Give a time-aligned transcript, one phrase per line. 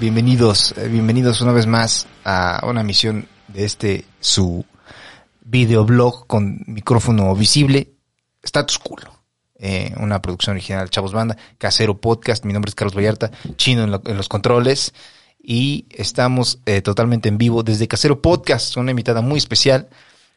[0.00, 4.64] Bienvenidos, eh, bienvenidos una vez más a una misión de este su
[5.42, 7.92] videoblog con micrófono visible,
[8.42, 9.02] Status Cool.
[9.58, 14.16] Eh, una producción original Chavos Banda, Casero Podcast, mi nombre es Carlos Vallarta, chino en
[14.16, 14.94] los controles
[15.38, 19.90] y estamos eh, totalmente en vivo desde Casero Podcast, una invitada muy especial.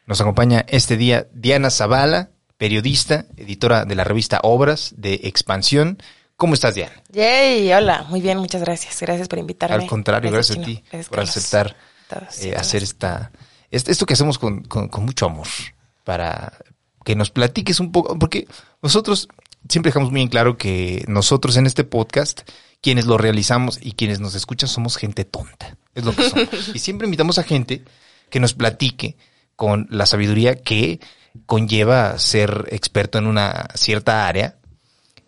[0.08, 6.00] Nos acompaña este día Diana Zavala, periodista, editora de la revista Obras de Expansión.
[6.40, 6.94] ¿Cómo estás, Diana?
[7.12, 9.00] Yay, hola, muy bien, muchas gracias.
[9.02, 9.76] Gracias por invitarme.
[9.76, 11.76] Al contrario, gracias, a ti Gracias, por aceptar
[12.08, 12.62] Todos, eh, todos.
[12.62, 13.32] hacer esta
[13.70, 15.48] est- esto que hacemos con, con- con mucho amor
[16.06, 16.54] para
[17.04, 18.48] que nos platiques un poco porque
[18.82, 19.28] nosotros
[19.68, 22.42] siempre dejamos muy en claro que nosotros en este podcast
[22.82, 26.80] quienes lo realizamos y quienes nos escuchan somos gente tonta es lo que somos y
[26.80, 27.84] siempre invitamos a gente
[28.30, 29.18] que nos platique
[29.58, 31.00] con la sabiduría que
[31.46, 34.56] conlleva ser experto en una cierta área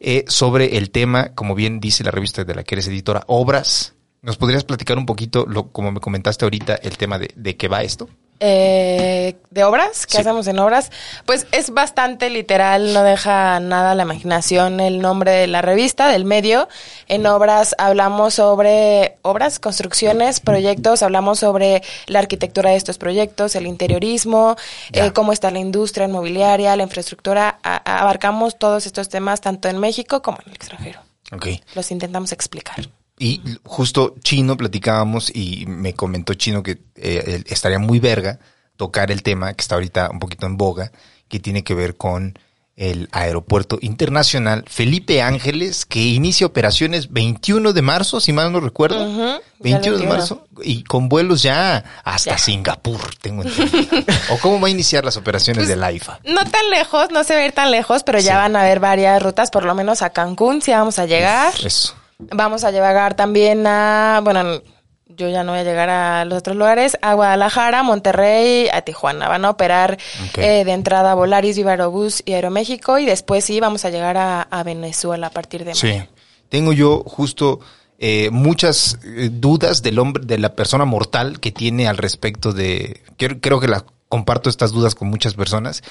[0.04, 3.94] eh, sobre el tema, como bien dice la revista de la que eres editora, obras.
[4.23, 7.67] ¿Nos podrías platicar un poquito, lo, como me comentaste ahorita, el tema de, de qué
[7.67, 8.10] va esto?
[8.44, 10.08] Eh, ¿De obras?
[10.08, 10.18] ¿Qué Sí.
[10.22, 10.92] hacemos en obras?
[11.26, 16.08] Pues es bastante literal, no deja nada a la imaginación el nombre de la revista,
[16.08, 16.68] del medio.
[17.08, 23.68] En obras hablamos sobre obras, construcciones, proyectos, hablamos sobre la arquitectura de estos proyectos, el
[23.68, 24.56] interiorismo,
[24.94, 27.60] eh, cómo está la industria inmobiliaria, la infraestructura.
[27.64, 31.00] A- abarcamos todos estos temas tanto en México como en el extranjero.
[31.32, 31.48] Ok.
[31.76, 32.88] Los intentamos explicar.
[33.23, 38.39] Y justo Chino platicábamos y me comentó Chino que eh, estaría muy verga
[38.77, 40.92] tocar el tema que está ahorita un poquito en boga,
[41.27, 42.39] que tiene que ver con
[42.76, 48.98] el aeropuerto internacional Felipe Ángeles, que inicia operaciones 21 de marzo, si mal no recuerdo.
[49.08, 50.10] Ya 21 de 21.
[50.10, 52.37] marzo y con vuelos ya hasta Ya.
[52.39, 53.87] Singapur, tengo entendido.
[54.31, 56.21] ¿O cómo va a iniciar las operaciones Pues, de la IFA?
[56.23, 58.26] No tan lejos, no se va a ir tan lejos, pero Sí.
[58.26, 61.54] ya van a haber varias rutas, por lo menos a Cancún, sí vamos a llegar.
[61.64, 61.93] Eso.
[62.30, 64.61] Vamos a llegar también a, bueno,
[65.08, 69.27] yo ya no voy a llegar a los otros lugares, a Guadalajara, Monterrey, a Tijuana.
[69.27, 69.98] Van a operar
[70.37, 74.42] eh, de entrada Volaris, Viva Aerobús y Aeroméxico y después sí vamos a llegar a,
[74.43, 75.87] a Venezuela a partir de Sí.
[75.87, 76.08] mayo.
[76.49, 77.60] Tengo yo justo
[77.99, 83.02] eh, muchas eh, dudas del hombre, de la persona mortal que tiene al respecto de.
[83.17, 85.83] Creo, creo que las comparto estas dudas con muchas personas.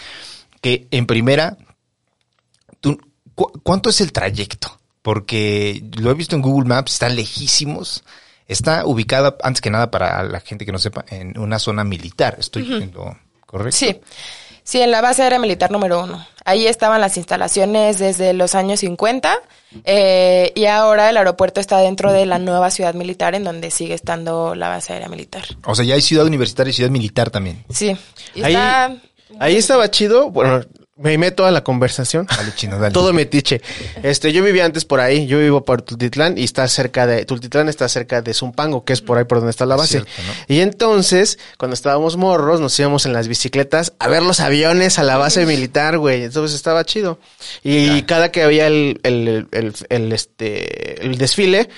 [0.60, 1.56] Que en primera,
[2.80, 2.98] tú,
[3.34, 4.79] cu- ¿cuánto es el trayecto?
[5.03, 8.05] Porque lo he visto en Google Maps, está lejísimos.
[8.47, 12.37] Está ubicada, antes que nada, para la gente que no sepa, en una zona militar.
[12.38, 13.16] Estoy en lo
[13.47, 13.77] correcto.
[13.77, 14.00] Sí.
[14.62, 16.25] Sí, en la base aérea militar número uno.
[16.44, 19.37] Ahí estaban las instalaciones desde los años 50
[19.84, 23.94] eh, y ahora el aeropuerto está dentro de la nueva ciudad militar en donde sigue
[23.94, 25.44] estando la base aérea militar.
[25.65, 27.65] O sea, ya hay ciudad universitaria y ciudad militar también.
[27.71, 27.97] Sí.
[28.37, 28.97] Ahí, está-
[29.41, 30.31] ahí estaba chido.
[30.31, 30.61] Bueno,
[31.00, 32.27] me meto a la conversación.
[32.37, 32.93] Dale, chino, dale.
[32.93, 33.61] Todo metiche.
[34.03, 35.27] Este, yo vivía antes por ahí.
[35.27, 39.00] Yo vivo por Tultitlán y está cerca de Tultitlán está cerca de Zumpango, que es
[39.00, 40.00] por ahí por donde está la base.
[40.05, 40.55] Cierto, ¿no?
[40.55, 45.03] Y entonces, cuando estábamos morros, nos íbamos en las bicicletas a ver los aviones a
[45.03, 46.25] la base militar, güey.
[46.25, 47.19] Entonces estaba chido.
[47.64, 51.69] Y cada que había el, el, el, el, este, el desfile,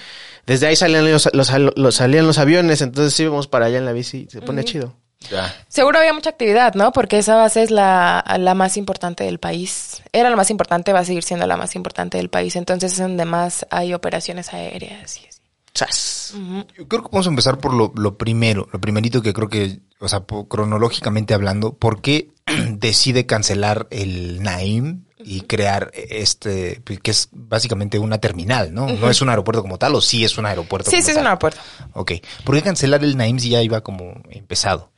[0.46, 2.80] desde ahí salían los, los, los- salían los aviones.
[2.80, 4.26] Entonces íbamos para allá en la bici.
[4.30, 4.96] Se pone chido.
[5.30, 5.54] Ya.
[5.68, 6.92] Seguro había mucha actividad, ¿no?
[6.92, 10.02] Porque esa base es la, la más importante del país.
[10.12, 12.56] Era la más importante, va a seguir siendo la más importante del país.
[12.56, 15.42] Entonces es donde más hay operaciones aéreas y así.
[16.76, 19.80] Yo creo que vamos a empezar por lo, lo primero, lo primerito que creo que,
[20.00, 22.28] o sea, cronológicamente hablando, ¿por qué
[22.70, 28.86] decide cancelar el Naim y crear este, pues, que es básicamente una terminal, ¿no?
[28.88, 31.14] No es un aeropuerto como tal, o sí es un aeropuerto Sí, como sí, es
[31.14, 31.22] tal?
[31.22, 31.60] un aeropuerto.
[31.94, 32.12] Ok.
[32.44, 34.91] ¿Por qué cancelar el Naim si ya iba como empezado?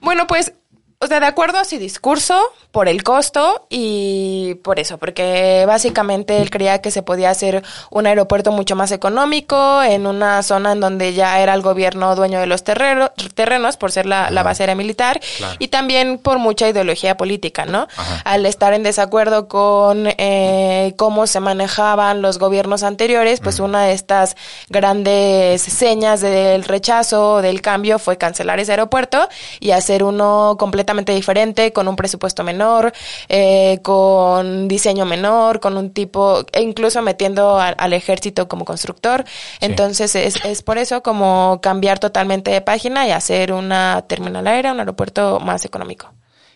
[0.00, 0.52] Bueno, pues,
[0.98, 2.40] o sea, de acuerdo a su discurso,
[2.70, 8.06] por el costo y por eso, porque básicamente él creía que se podía hacer un
[8.06, 12.46] aeropuerto mucho más económico en una zona en donde ya era el gobierno dueño de
[12.46, 15.54] los terreno- terrenos por ser la, la base aérea militar Claro.
[15.58, 17.88] y también por mucha ideología política, ¿no?
[17.96, 18.20] Ajá.
[18.24, 23.92] Al estar en desacuerdo con eh, cómo se manejaban los gobiernos anteriores, pues una de
[23.92, 24.36] estas
[24.68, 29.28] grandes señas del rechazo, del cambio, fue cancelar ese aeropuerto
[29.60, 32.92] y hacer uno completamente diferente, con un presupuesto menor,
[33.28, 39.24] eh, con diseño menor, con un tipo, e incluso metiendo a- al ejército como constructor.
[39.60, 44.72] Entonces es, es por eso como cambiar totalmente de página y hacer una terminal aérea,
[44.72, 46.12] un aeropuerto más económico.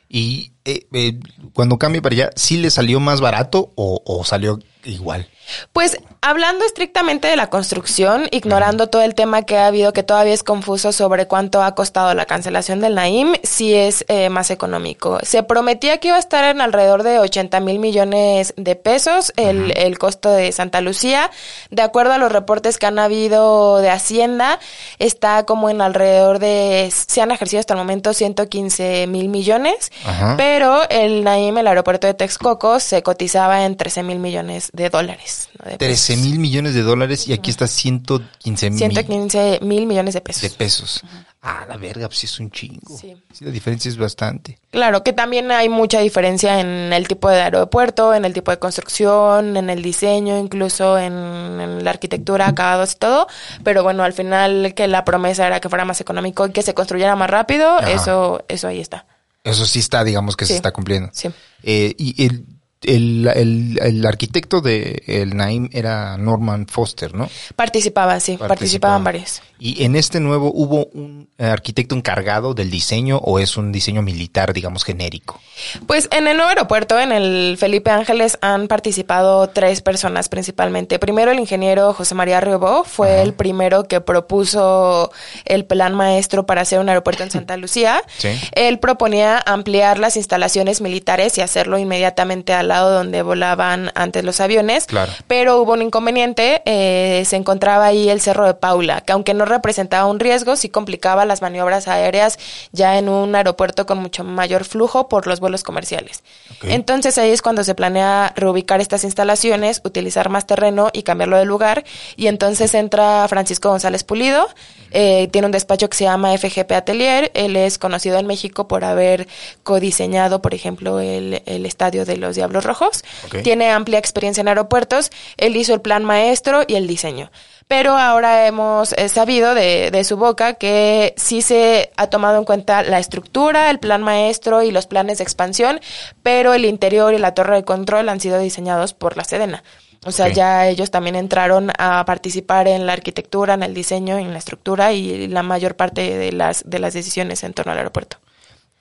[0.09, 1.21] Y eh, eh,
[1.53, 5.29] cuando cambia para allá, ¿sí le salió más barato o, o salió igual?
[5.73, 10.35] Pues hablando estrictamente de la construcción, ignorando todo el tema que ha habido, que todavía
[10.35, 15.19] es confuso sobre cuánto ha costado la cancelación del Naim, sí es eh, más económico.
[15.23, 19.73] Se prometía que iba a estar en alrededor de 80 mil millones de pesos el,
[19.77, 21.31] el, costo de Santa Lucía.
[21.71, 24.59] De acuerdo a los reportes que han habido de Hacienda,
[24.99, 30.35] está como en alrededor de, se han ejercido hasta el momento 115 mil millones, Ajá.
[30.37, 35.40] pero el Naim, el aeropuerto de Texcoco, se cotizaba en 13 mil millones de dólares.
[35.59, 35.71] ¿No?
[35.71, 40.21] De 13 mil millones de dólares y aquí está 115 mil 115 mil millones de
[40.21, 40.43] pesos.
[40.43, 41.03] de pesos.
[41.43, 42.99] Ah, la verga, pues es un chingo.
[42.99, 43.17] Sí.
[43.33, 43.47] Sí.
[43.47, 44.59] la diferencia es bastante.
[44.71, 48.59] Claro, que también hay mucha diferencia en el tipo de aeropuerto, en el tipo de
[48.59, 53.27] construcción, en el diseño, incluso en, en la arquitectura, acabados y todo.
[53.65, 56.75] Pero bueno, al final que la promesa era que fuera más económico y que se
[56.75, 57.91] construyera más rápido, Ajá.
[57.91, 59.07] eso, eso ahí está.
[59.43, 61.09] Eso sí está, digamos que se está cumpliendo.
[61.13, 61.31] Sí.
[61.63, 62.45] Eh, y el,
[62.83, 67.29] el, el, el arquitecto de el Naim era Norman Foster, ¿no?
[67.57, 69.43] Participaba, sí, participaban varios.
[69.61, 74.01] Y en este nuevo hubo un eh, arquitecto encargado del diseño o es un diseño
[74.01, 75.39] militar, digamos, genérico.
[75.87, 80.99] Pues en el nuevo aeropuerto, en el Felipe Ángeles, han participado tres personas principalmente.
[80.99, 83.23] Primero, el ingeniero José María Riobó fue Ajá.
[83.23, 85.13] el primero que propuso
[85.45, 88.03] el plan maestro para hacer un aeropuerto en Santa Lucía.
[88.17, 88.31] Sí.
[88.53, 94.41] Él proponía ampliar las instalaciones militares y hacerlo inmediatamente al lado donde volaban antes los
[94.41, 94.87] aviones.
[94.87, 95.13] Claro.
[95.27, 99.45] Pero hubo un inconveniente, eh, se encontraba ahí el Cerro de Paula, que aunque no
[99.51, 102.39] representaba un riesgo, sí complicaba las maniobras aéreas
[102.73, 106.23] ya en un aeropuerto con mucho mayor flujo por los vuelos comerciales.
[106.63, 111.45] Entonces ahí es cuando se planea reubicar estas instalaciones, utilizar más terreno y cambiarlo de
[111.45, 111.85] lugar.
[112.17, 114.49] Y entonces entra Francisco González Pulido,
[114.91, 118.85] eh, tiene un despacho que se llama FGP Atelier, él es conocido en México por
[118.85, 119.29] haber
[119.63, 123.05] codiseñado, por ejemplo, el, el estadio de los Diablos Rojos.
[123.43, 127.31] Tiene amplia experiencia en aeropuertos, él hizo el plan maestro y el diseño.
[127.71, 132.45] Pero ahora hemos eh, sabido de, de su boca que sí se ha tomado en
[132.45, 135.79] cuenta la estructura, el plan maestro y los planes de expansión,
[136.25, 139.63] pero el interior y la torre de control han sido diseñados por la Sedena.
[140.05, 144.33] O sea, ya ellos también entraron a participar en la arquitectura, en el diseño, en
[144.33, 148.17] la estructura y la mayor parte de las, de las decisiones en torno al aeropuerto.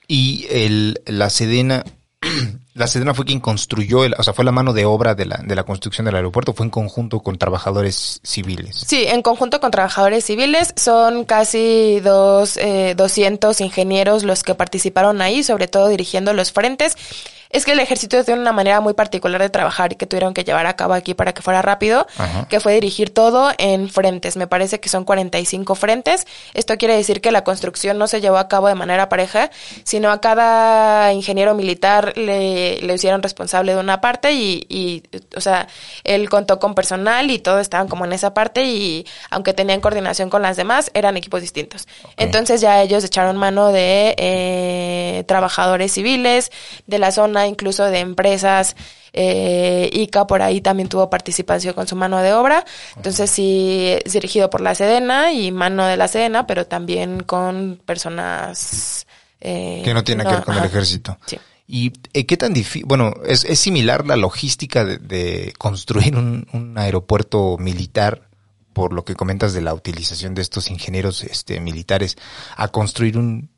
[0.08, 1.84] Y el, la Sedena,
[2.74, 5.38] la Sedena fue quien construyó, el, o sea, fue la mano de obra de la,
[5.44, 8.84] de la construcción del aeropuerto, fue en conjunto con trabajadores civiles.
[8.86, 15.20] Sí, en conjunto con trabajadores civiles son casi dos, eh, 200 ingenieros los que participaron
[15.20, 16.96] ahí, sobre todo dirigiendo los frentes.
[17.50, 20.44] Es que el ejército tiene una manera muy particular de trabajar y que tuvieron que
[20.44, 22.46] llevar a cabo aquí para que fuera rápido, Ajá.
[22.48, 24.36] que fue dirigir todo en frentes.
[24.36, 26.26] Me parece que son 45 frentes.
[26.54, 29.50] Esto quiere decir que la construcción no se llevó a cabo de manera pareja,
[29.84, 35.02] sino a cada ingeniero militar le, le hicieron responsable de una parte y, y,
[35.36, 35.66] o sea,
[36.04, 40.30] él contó con personal y todos estaban como en esa parte y aunque tenían coordinación
[40.30, 41.88] con las demás, eran equipos distintos.
[42.16, 46.52] Entonces ya ellos echaron mano de eh, trabajadores civiles
[46.86, 48.76] de la zona, incluso de empresas.
[49.12, 52.64] Eh, ICA por ahí también tuvo participación con su mano de obra.
[52.96, 57.80] Entonces sí, es dirigido por la Sedena y mano de la Sedena, pero también con
[57.84, 59.06] personas...
[59.40, 61.18] eh, Que no tiene que ver con el ejército.
[61.26, 61.38] Sí.
[61.66, 62.84] ¿Y eh, qué tan difícil?
[62.84, 68.28] Bueno, es, es similar la logística de, de construir un, un aeropuerto militar,
[68.72, 72.16] por lo que comentas de la utilización de estos ingenieros este, militares,
[72.56, 73.50] a construir un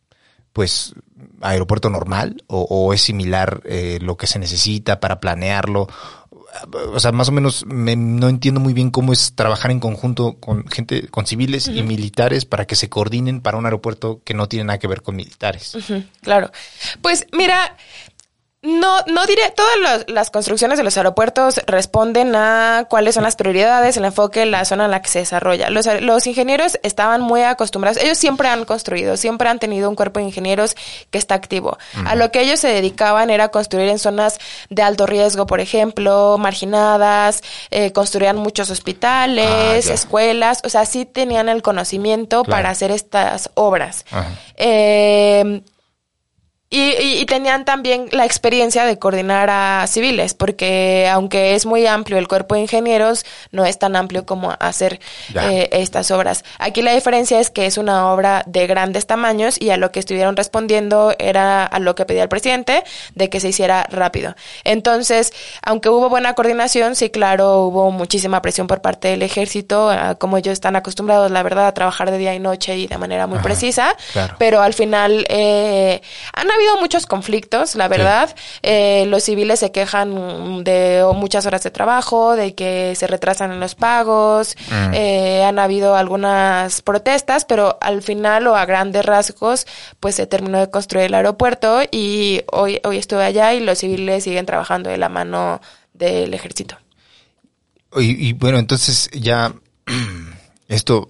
[0.53, 0.95] pues
[1.41, 5.89] aeropuerto normal o, o es similar eh, lo que se necesita para planearlo
[6.93, 10.35] o sea más o menos me- no entiendo muy bien cómo es trabajar en conjunto
[10.39, 14.49] con gente con civiles y militares para que se coordinen para un aeropuerto que no
[14.49, 15.75] tiene nada que ver con militares.
[16.21, 16.51] Claro.
[17.01, 17.77] Pues mira,
[18.63, 23.97] no, no diré, todas las construcciones de los aeropuertos responden a cuáles son las prioridades,
[23.97, 25.69] el enfoque, la zona en la que se desarrolla.
[25.69, 30.21] Los, los ingenieros estaban muy acostumbrados, ellos siempre han construido, siempre han tenido un cuerpo
[30.21, 30.77] de ingenieros
[31.11, 31.77] que está activo.
[32.07, 34.39] A lo que ellos se dedicaban era construir en zonas
[34.71, 37.43] de alto riesgo, por ejemplo, marginadas,
[37.73, 42.59] eh, construían muchos hospitales, Ah, escuelas, o sea, sí tenían el conocimiento Claro.
[42.59, 44.05] para hacer estas obras.
[44.13, 44.29] Ajá.
[44.57, 45.63] Eh,
[46.73, 51.87] y, y- y tenían también la experiencia de coordinar a civiles, porque aunque es muy
[51.87, 54.99] amplio el cuerpo de ingenieros, no es tan amplio como hacer
[55.35, 56.45] eh, estas obras.
[56.59, 60.01] Aquí la diferencia es que es una obra de grandes tamaños y a lo que
[60.01, 62.83] estuvieron respondiendo era a lo que pedía el presidente,
[63.15, 64.35] de que se hiciera rápido.
[64.65, 70.39] Entonces, aunque hubo buena coordinación, sí, claro, hubo muchísima presión por parte del ejército, como
[70.39, 73.37] ellos están acostumbrados, la verdad, a trabajar de día y noche y de manera muy
[73.39, 74.37] Ajá, precisa, claro.
[74.39, 76.01] pero al final eh,
[76.33, 78.35] han habido habido muchos conflictos, la verdad.
[78.63, 83.61] Eh, los civiles se quejan de muchas horas de trabajo, de que se retrasan en
[83.61, 84.95] los pagos, Mm.
[84.95, 89.67] eh, han habido algunas protestas, pero al final o a grandes rasgos,
[90.01, 94.25] pues se terminó de construir el aeropuerto y hoy, hoy estuve allá y los civiles
[94.25, 95.61] siguen trabajando de la mano
[95.93, 96.77] del ejército.
[97.97, 99.53] Y, y bueno, entonces ya
[100.69, 101.09] esto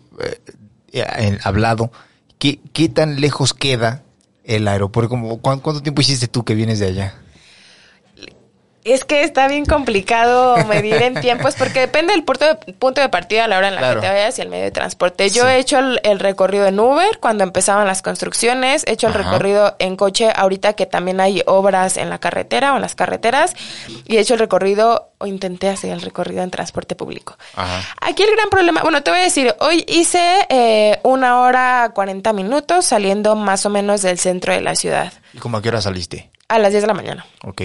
[0.93, 1.93] eh, hablado,
[2.39, 4.03] ¿qué, ¿qué tan lejos queda
[4.45, 5.09] el aeropuerto?
[5.11, 7.22] Como, ¿cuán- ¿Cuánto tiempo hiciste tú que vienes de allá?
[8.85, 13.09] Es que está bien complicado medir en tiempos porque depende del punto de, punto de
[13.09, 14.01] partida a la hora en la Claro.
[14.01, 15.31] que te vayas y el medio de transporte.
[15.31, 15.49] Yo Sí.
[15.51, 19.23] he hecho el, el recorrido en Uber cuando empezaban las construcciones, he hecho el Ajá.
[19.23, 23.55] recorrido en coche ahorita que también hay obras en la carretera o en las carreteras
[24.07, 27.37] y he hecho el recorrido o intenté hacer el recorrido en transporte público.
[27.55, 27.83] Ajá.
[28.01, 32.33] Aquí el gran problema, bueno, te voy a decir, hoy hice eh, una hora 40
[32.33, 35.81] minutos saliendo más o menos del centro de la ciudad ¿Y como a qué hora
[35.81, 36.32] saliste?
[36.55, 37.27] A las 10 de la mañana.
[37.45, 37.63] Ok.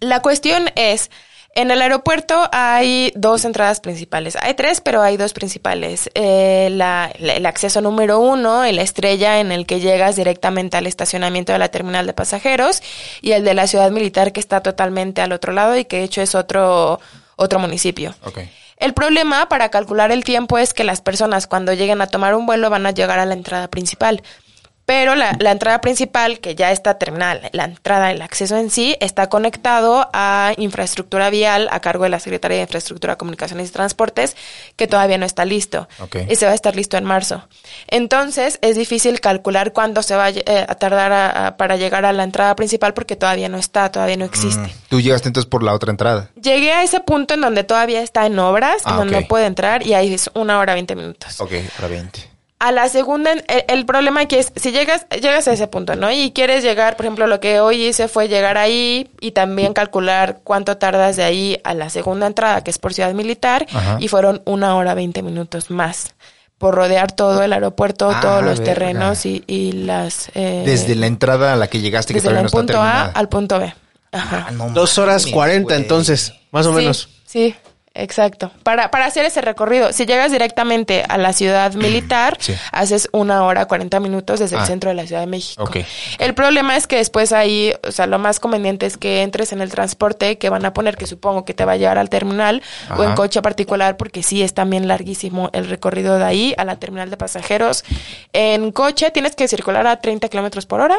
[0.00, 1.10] La cuestión es,
[1.54, 4.36] en el aeropuerto hay dos entradas principales.
[4.40, 6.10] Hay tres, pero hay dos principales.
[6.14, 10.86] Eh, la- la- el acceso número uno, el estrella en el que llegas directamente al
[10.86, 12.82] estacionamiento de la terminal de pasajeros,
[13.22, 16.04] y el de la ciudad militar que está totalmente al otro lado y que de
[16.04, 17.00] hecho es otro,
[17.36, 18.14] otro municipio.
[18.24, 18.40] Ok.
[18.78, 22.44] El problema para calcular el tiempo es que las personas cuando lleguen a tomar un
[22.44, 24.22] vuelo van a llegar a la entrada principal.
[24.86, 28.96] Pero la, la entrada principal, que ya está terminada, la entrada, el acceso en sí,
[29.00, 34.36] está conectado a infraestructura vial a cargo de la Secretaría de Infraestructura, Comunicaciones y Transportes,
[34.76, 35.88] que todavía no está listo.
[35.98, 36.16] Ok.
[36.30, 37.46] Y se va a estar listo en marzo.
[37.88, 42.04] Entonces, es difícil calcular cuándo se va a, eh, a tardar a- a- para llegar
[42.04, 44.60] a la entrada principal porque todavía no está, todavía no existe.
[44.62, 44.70] Mm.
[44.88, 46.30] Tú llegaste entonces por la otra entrada.
[46.40, 49.46] Llegué a ese punto en donde todavía está en obras, Ah, en donde no puede
[49.46, 51.40] entrar y ahí es una hora veinte minutos.
[51.40, 52.35] Ok, hora 20.
[52.58, 56.10] A la segunda, el, el problema aquí es, si llegas, llegas a ese punto, ¿no?
[56.10, 60.40] Y quieres llegar, por ejemplo, lo que hoy hice fue llegar ahí y también calcular
[60.42, 63.98] cuánto tardas de ahí a la segunda entrada, que es por Ciudad Militar, Ajá.
[64.00, 66.14] y fueron una hora veinte minutos más
[66.56, 68.72] por rodear todo el aeropuerto, Ah, todos los verga.
[68.72, 70.30] terrenos y, y las...
[70.34, 72.80] eh, Desde la entrada a la que llegaste, que desde todavía el no está punto
[72.80, 73.74] A al punto B.
[74.12, 74.46] Ajá.
[74.48, 77.08] Ah, no Dos horas cuarenta, entonces, más o Sí, menos.
[77.26, 77.54] Sí,
[77.96, 78.50] exacto.
[78.62, 82.54] Para, para hacer ese recorrido, si llegas directamente a la ciudad militar, Sí.
[82.72, 84.60] haces una hora 40 minutos desde Ah.
[84.60, 85.68] el centro de la Ciudad de México.
[86.18, 89.60] El problema es que después ahí, o sea, lo más conveniente es que entres en
[89.60, 92.62] el transporte que van a poner, que supongo que te va a llevar al terminal
[92.96, 96.76] o en coche particular, porque sí es también larguísimo el recorrido de ahí a la
[96.76, 97.84] terminal de pasajeros.
[98.32, 100.96] En coche tienes que circular a 30 kilómetros por hora.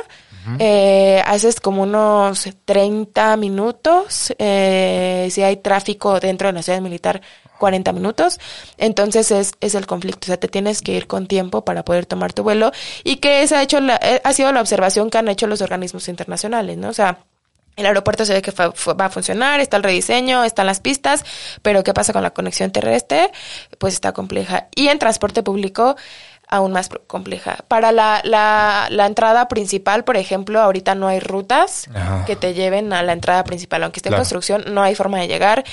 [0.59, 4.33] Eh, haces como unos 30 minutos.
[4.37, 7.21] eh, si hay tráfico dentro de la ciudad militar,
[7.57, 8.39] 40 minutos.
[8.77, 10.25] Entonces es, es el conflicto.
[10.25, 12.71] O sea, te tienes que ir con tiempo para poder tomar tu vuelo.
[13.03, 15.61] Y que esa ha, hecho la, eh, ha sido la observación que han hecho los
[15.61, 16.89] organismos internacionales, ¿no?
[16.89, 17.19] O sea,
[17.77, 21.23] el aeropuerto se ve que va a funcionar, está el rediseño, están las pistas,
[21.61, 23.31] pero ¿qué pasa con la conexión terrestre?
[23.77, 24.67] Pues está compleja.
[24.75, 25.95] Y en transporte público,
[26.49, 27.57] aún más compleja.
[27.67, 32.23] Para la, la, la entrada principal, por ejemplo, ahorita no hay rutas Ajá.
[32.25, 33.83] que te lleven a la entrada principal.
[33.83, 34.21] Aunque esté Claro.
[34.21, 35.65] en construcción, no hay forma de llegar.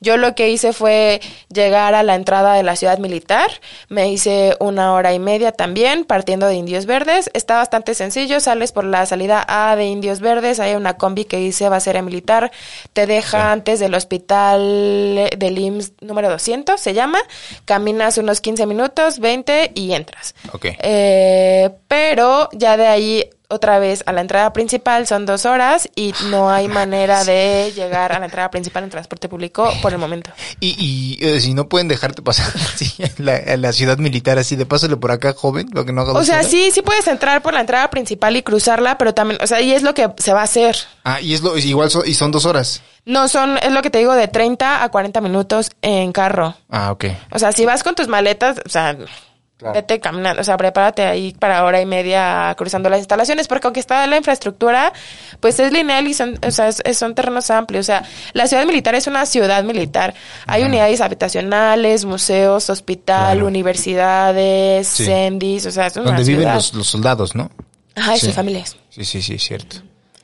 [0.00, 1.20] Yo lo que hice fue
[1.52, 3.50] llegar a la entrada de la ciudad militar.
[3.88, 7.28] Me hice una hora y media también, partiendo de Indios Verdes.
[7.34, 8.38] Está bastante sencillo.
[8.40, 10.60] Sales por la salida A de Indios Verdes.
[10.60, 12.52] Hay una combi que dice va a ser militar.
[12.92, 17.18] Te deja antes del hospital del IMSS número 200, se llama.
[17.64, 20.19] Caminas unos 15 minutos, 20 y entras.
[20.52, 20.66] Ok.
[20.78, 26.14] Eh, pero ya de ahí otra vez a la entrada principal son dos horas y
[26.30, 30.30] no hay manera de llegar a la entrada principal en transporte público por el momento.
[30.60, 30.76] Y,
[31.18, 34.54] y eh, si no pueden dejarte pasar así, en la, en la ciudad militar así
[34.54, 36.46] de pásale por acá, joven, lo que no haga O sea, horas.
[36.46, 39.72] sí, sí puedes entrar por la entrada principal y cruzarla, pero también, o sea, y
[39.72, 40.76] es lo que se va a hacer.
[41.02, 42.82] Ah, y es lo, igual so- y son dos horas.
[43.04, 46.54] No, son, es lo que te digo, de 30 a 40 minutos en carro.
[46.68, 47.06] Ah, ok.
[47.32, 48.96] O sea, si vas con tus maletas, o sea,
[49.60, 49.74] Claro.
[49.74, 53.78] vete caminando, o sea, prepárate ahí para hora y media cruzando las instalaciones, porque aunque
[53.80, 54.92] está la infraestructura,
[55.38, 57.84] pues es lineal y son, o sea, es- son terrenos amplios.
[57.84, 58.02] O sea,
[58.32, 60.14] la ciudad militar es una ciudad militar.
[60.46, 63.46] Hay unidades habitacionales, museos, hospital, Claro.
[63.48, 65.04] universidades, Sí.
[65.04, 66.54] sendis, o sea, es una Donde viven ciudad.
[66.54, 67.50] los, los soldados, ¿no?
[67.94, 68.26] Ajá, y Sí.
[68.26, 68.76] sus familias.
[68.88, 69.76] Sí, sí, sí, cierto.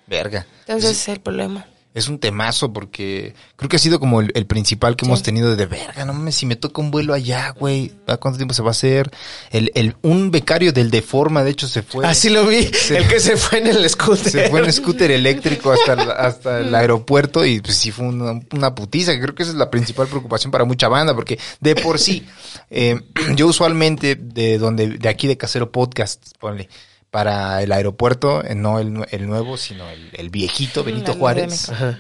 [0.06, 0.46] Verga.
[0.60, 1.66] Entonces ese es el problema.
[1.96, 5.10] Es un temazo porque creo que ha sido como el, el principal que Sí.
[5.10, 8.36] hemos tenido de verga, no mames, si me toca un vuelo allá, güey, ¿a cuánto
[8.36, 9.10] tiempo se va a hacer?
[9.50, 12.06] El, el, un becario del Deforma, de hecho, se fue.
[12.06, 14.30] Así lo vi, el que se fue en el scooter.
[14.30, 18.40] Se fue en scooter eléctrico hasta el, hasta el aeropuerto y pues sí fue una,
[18.52, 21.76] una putiza, que creo que esa es la principal preocupación para mucha banda, porque de
[21.76, 22.26] por sí,
[22.70, 23.00] eh,
[23.36, 26.68] yo usualmente de donde, de aquí de Casero Podcast, ponle,
[27.16, 31.70] para el aeropuerto, eh, no el, nue- el nuevo, sino el, el viejito Benito Juárez,
[31.70, 31.98] Ajá.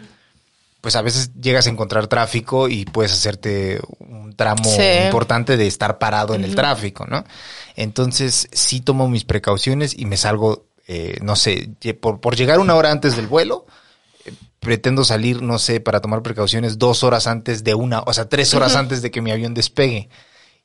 [0.82, 4.82] pues a veces llegas a encontrar tráfico y puedes hacerte un tramo Sí.
[5.06, 7.24] importante de estar parado en el tráfico, ¿no?
[7.76, 12.74] Entonces sí tomo mis precauciones y me salgo, eh, no sé, por, por llegar una
[12.74, 13.64] hora antes del vuelo,
[14.26, 18.28] eh, pretendo salir, no sé, para tomar precauciones dos horas antes de una, o sea,
[18.28, 20.10] tres horas antes de que mi avión despegue.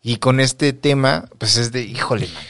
[0.03, 2.43] Y con este tema, pues es de, híjole, man.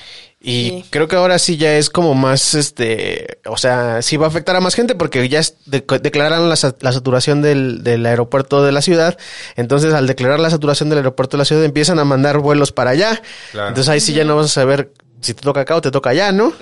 [0.44, 0.86] Y Sí.
[0.90, 4.56] creo que ahora sí ya es como más, este, o sea, sí va a afectar
[4.56, 8.64] a más gente porque ya es- de- declararon la, sa- la saturación del, del aeropuerto
[8.64, 9.20] de la ciudad.
[9.56, 12.90] Entonces, al declarar la saturación del aeropuerto de la ciudad, empiezan a mandar vuelos para
[12.90, 13.22] allá.
[13.52, 13.68] Claro.
[13.70, 14.92] Entonces ahí sí ya no vas a saber
[15.22, 16.54] si te toca acá o te toca allá, ¿no?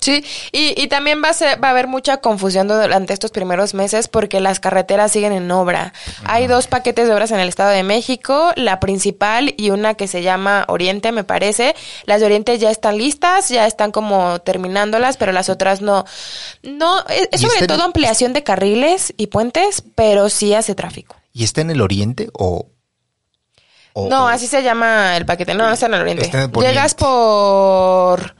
[0.00, 3.74] Sí, y, y también va a, ser, va a haber mucha confusión durante estos primeros
[3.74, 5.92] meses porque las carreteras siguen en obra.
[6.24, 10.08] Hay dos paquetes de obras en el Estado de México, la principal y una que
[10.08, 11.74] se llama Oriente, me parece.
[12.04, 16.04] Las de Oriente ya están listas, ya están como terminándolas, pero las otras no.
[16.62, 21.16] No, es, es ¿Y sobre todo ampliación de carriles y puentes, pero sí hace tráfico.
[21.32, 22.66] ¿Y está en el oriente o...?
[23.96, 25.54] O- no, o- así se llama el paquete.
[25.54, 26.24] No, no está en el oriente.
[26.26, 26.74] Está en el poniente.
[26.74, 28.34] Llegas por.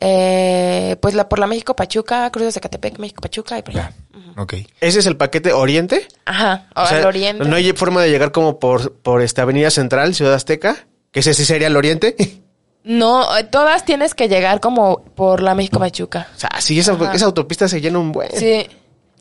[0.00, 3.92] Eh, pues la por la México Pachuca, cruzas de Catepec, México Pachuca y por allá.
[4.36, 4.54] Ya, ok.
[4.80, 6.06] Ese es el paquete Oriente.
[6.26, 7.44] Ajá, o O sea, oriente.
[7.44, 10.76] No hay forma de llegar como por, por esta Avenida Central, Ciudad Azteca,
[11.10, 12.16] que ese sí sería el Oriente.
[12.86, 16.28] No, eh, todas tienes que llegar como por la México Pachuca.
[16.36, 18.28] o sea, sí, esa, esa autopista se llena un buen.
[18.38, 18.66] Sí.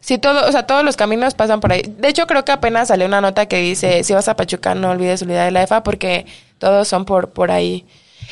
[0.04, 1.82] Sí, todo, o sea, todos los caminos pasan por ahí.
[1.88, 4.90] De hecho, creo que apenas salió una nota que dice, si vas a Pachuca, no
[4.90, 6.26] olvides unidad de la EFA porque
[6.58, 7.86] todos son por, por ahí.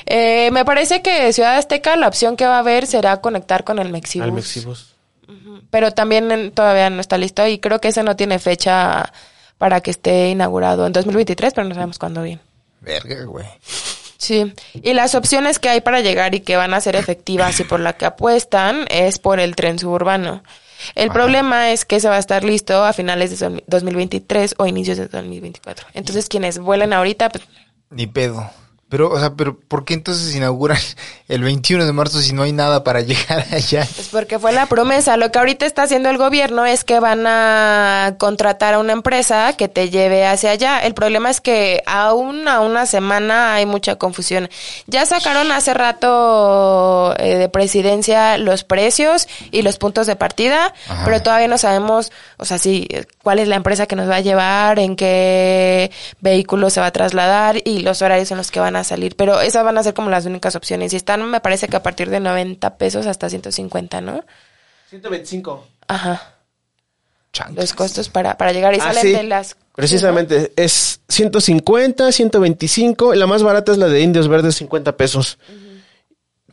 [0.05, 3.79] Eh, me parece que Ciudad Azteca la opción que va a haber será conectar con
[3.79, 4.25] el Mexibus.
[4.25, 4.95] Al Mexibus.
[5.69, 9.13] pero también todavía no está listo y creo que ese no tiene fecha
[9.57, 12.41] para que esté inaugurado en 2023, pero no sabemos cuándo bien.
[12.81, 13.45] Verga, güey.
[14.17, 17.63] Sí, y las opciones que hay para llegar y que van a ser efectivas y
[17.63, 20.43] por la que apuestan es por el tren suburbano.
[20.95, 24.65] El problema es que se va a estar listo a finales de dos- 2023 o
[24.67, 25.87] inicios de 2024.
[25.93, 27.43] Entonces, quienes vuelen ahorita, pues,
[27.89, 28.49] Ni pedo.
[28.91, 30.77] Pero, o sea, pero ¿por qué entonces inauguran
[31.29, 33.87] el 21 de marzo si no hay nada para llegar allá?
[33.95, 35.15] Pues porque fue la promesa.
[35.15, 39.53] Lo que ahorita está haciendo el gobierno es que van a contratar a una empresa
[39.53, 40.79] que te lleve hacia allá.
[40.79, 44.49] El problema es que aún a una semana hay mucha confusión.
[44.87, 51.05] Ya sacaron hace rato eh, de presidencia los precios y los puntos de partida, Ajá.
[51.05, 52.89] pero todavía no sabemos, o sea, sí,
[53.23, 56.91] cuál es la empresa que nos va a llevar, en qué vehículo se va a
[56.91, 59.15] trasladar y los horarios en los que van a salir.
[59.15, 60.93] Pero esas van a ser como las únicas opciones.
[60.93, 64.23] Y están, me parece que a partir de 90 pesos hasta 150, ¿no?
[64.89, 65.67] 125.
[65.87, 66.35] Ajá.
[67.55, 69.11] Los costos para, para llegar y Ah, salen sí.
[69.13, 69.55] de las...
[69.73, 73.15] Precisamente, es 150, 125.
[73.15, 75.37] La más barata es la de Indios Verdes, 50 pesos.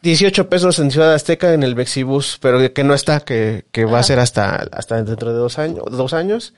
[0.03, 3.99] 18 pesos en Ciudad Azteca en el Bexibus, pero que no está, que, que va
[3.99, 6.55] a ser hasta, hasta dentro de dos años, dos años.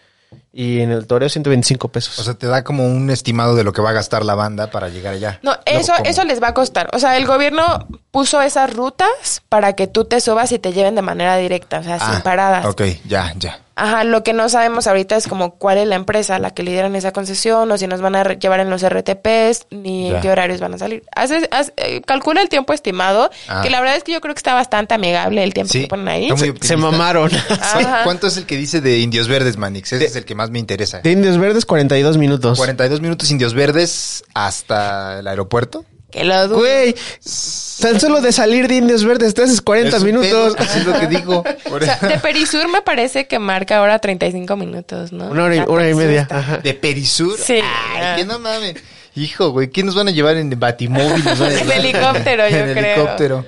[0.52, 2.18] Y en el Toreo 125 pesos.
[2.18, 4.68] O sea, te da como un estimado de lo que va a gastar la banda
[4.70, 5.38] para llegar allá.
[5.42, 6.90] No, eso, eso les va a costar.
[6.92, 10.96] O sea, el gobierno puso esas rutas para que tú te subas y te lleven
[10.96, 12.64] de manera directa, o sea, sin Ah, paradas.
[12.66, 13.60] Ok, ya, ya.
[13.76, 16.62] Ajá, lo que no sabemos ahorita es como cuál es la empresa a la que
[16.62, 20.16] lideran esa concesión o si nos van a llevar en los RTPs ni Ya.
[20.16, 21.02] en qué horarios van a salir.
[21.16, 23.60] Hace, haz- eh, calcula el tiempo estimado, Ah.
[23.62, 25.86] que la verdad es que yo creo que está bastante amigable el tiempo Sí, que
[25.86, 26.28] ponen ahí.
[26.60, 27.30] Se mamaron.
[27.50, 28.00] Ajá.
[28.04, 29.92] ¿Cuánto es el que dice de Indios Verdes, Manix?
[29.94, 30.98] Ese es el que más me interesa.
[31.00, 32.58] De Indios Verdes, 42 minutos.
[32.58, 35.84] 42 minutos Indios Verdes hasta el aeropuerto.
[36.10, 36.58] Que lo dudo.
[36.58, 36.94] Güey,
[37.80, 40.28] tan solo de salir de Indios Verdes te haces 40 Es minutos.
[40.28, 41.44] pedo, Así es lo que digo.
[41.72, 45.28] O sea, de Perisur me parece que marca ahora 35 minutos, ¿no?
[45.28, 46.26] Una hora y, Ah, hora y media.
[46.28, 46.58] Ajá.
[46.58, 47.38] De Perisur.
[47.38, 47.60] Sí.
[47.62, 48.74] Ay, que no mames.
[49.14, 51.22] Hijo, güey, ¿quién nos van a llevar en Batimóvil?
[51.40, 52.94] En helicóptero, yo en creo.
[52.96, 53.46] helicóptero.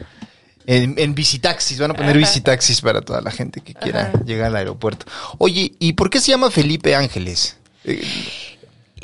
[0.67, 2.19] En, en visitaxis, van a poner Ajá.
[2.19, 5.07] visitaxis para toda la gente que quiera llegar al aeropuerto.
[5.39, 7.57] Oye, ¿y por qué se llama Felipe Ángeles?
[7.85, 8.01] Eh,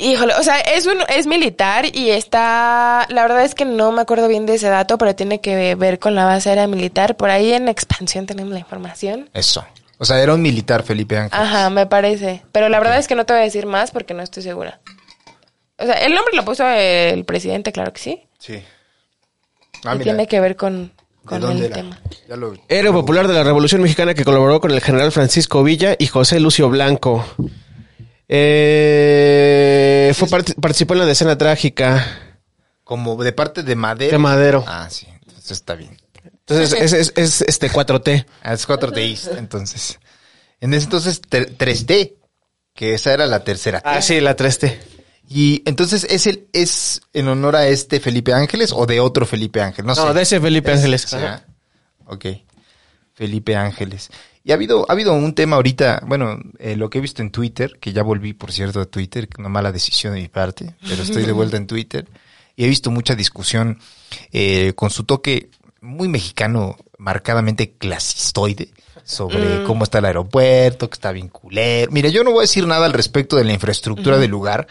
[0.01, 4.01] Híjole, o sea, es un es militar y está, la verdad es que no me
[4.01, 7.17] acuerdo bien de ese dato, pero tiene que ver con la base aérea militar.
[7.17, 9.29] Por ahí en expansión tenemos la información.
[9.33, 9.65] Eso.
[9.97, 11.45] O sea, era un militar Felipe Ángeles.
[11.45, 12.43] Ajá, me parece.
[12.53, 14.79] Pero la verdad es que no te voy a decir más porque no estoy segura.
[15.77, 18.21] O sea, el nombre lo puso el presidente, claro que sí.
[18.37, 18.63] Sí.
[19.83, 20.93] y tiene que ver con, ¿De
[21.25, 21.75] con dónde el era?
[21.75, 21.99] tema.
[22.29, 25.95] Ya lo- Héroe popular de la Revolución Mexicana que colaboró con el general Francisco Villa
[25.99, 27.25] y José Lucio Blanco.
[28.29, 32.05] Eh, fue part- participó en la decena trágica
[32.83, 34.11] Como de parte de Madero.
[34.11, 34.63] de Madero.
[34.67, 35.07] Ah, sí.
[35.27, 35.97] Entonces está bien.
[36.23, 38.25] Entonces es, es, es, este 4T.
[38.43, 39.99] Ah, es 4 T, entonces.
[40.61, 42.15] En ese entonces, ter- 3T,
[42.73, 43.89] que esa era la tercera T.
[43.89, 44.77] Ah, sí, la 3T.
[45.27, 49.61] Y entonces, ¿es el es en honor a este Felipe Ángeles o de otro Felipe
[49.61, 49.85] Ángel?
[49.85, 50.13] No, No, sé.
[50.13, 51.13] de ese Felipe Es- Ángeles.
[51.13, 51.43] Ajá.
[51.45, 51.53] ¿ah?
[52.07, 52.25] Ok.
[53.13, 54.09] Felipe Ángeles.
[54.43, 57.29] Y ha habido, ha habido un tema ahorita, bueno, eh, lo que he visto en
[57.29, 61.03] Twitter, que ya volví, por cierto, a Twitter, una mala decisión de mi parte, pero
[61.03, 62.07] estoy de vuelta en Twitter,
[62.55, 63.79] y he visto mucha discusión
[64.31, 65.49] eh, con su toque
[65.81, 68.69] muy mexicano, marcadamente clasistoide,
[69.03, 71.91] sobre cómo está el aeropuerto, que está bien culero.
[71.91, 74.67] Mira, yo no voy a decir nada al respecto de la infraestructura del lugar.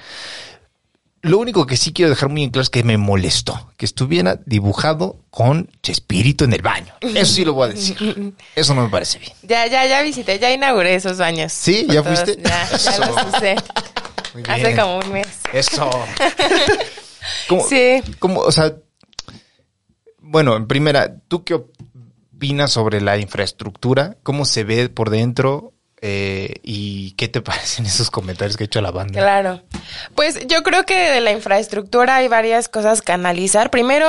[1.29, 4.41] Lo único que sí quiero dejar muy en claro es que me molestó que estuviera
[4.47, 6.95] dibujado con Chespirito en el baño.
[7.01, 8.35] Eso sí lo voy a decir.
[8.55, 9.33] Eso no me parece bien.
[9.43, 11.53] Ya, ya, ya visité, ya inauguré esos baños.
[11.53, 11.87] ¿Sí?
[11.89, 12.43] ¿Ya Todos, fuiste?
[12.43, 13.57] Ya, ya los usé.
[14.49, 15.27] Hace como un mes.
[15.53, 15.91] Eso.
[17.49, 18.01] ¿Cómo, Sí.
[18.19, 18.75] cómo, o sea,
[20.21, 24.17] bueno, en primera, ¿tú qué opinas sobre la infraestructura?
[24.23, 25.73] ¿Cómo se ve por dentro?
[26.01, 29.21] Eh, ¿Y qué te parecen esos comentarios que ha hecho la banda?
[29.21, 29.63] Claro.
[30.15, 33.71] Pues yo creo que de la infraestructura hay varias cosas que analizar.
[33.71, 34.09] Primero,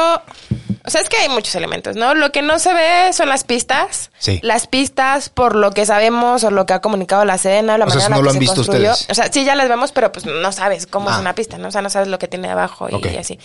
[0.86, 2.13] o sea, es que hay muchos elementos, ¿no?
[2.15, 4.12] Lo que no se ve son las pistas.
[4.19, 4.39] Sí.
[4.43, 7.89] Las pistas, por lo que sabemos o lo que ha comunicado la Sedena, la O
[7.89, 8.91] sea, manera en no la lo que han se visto construyó.
[8.91, 9.10] ustedes.
[9.12, 11.13] O sea, sí, ya las vemos, pero pues no sabes cómo Ah.
[11.15, 11.69] es una pista, ¿no?
[11.69, 13.39] O sea, no sabes lo que tiene abajo y, así.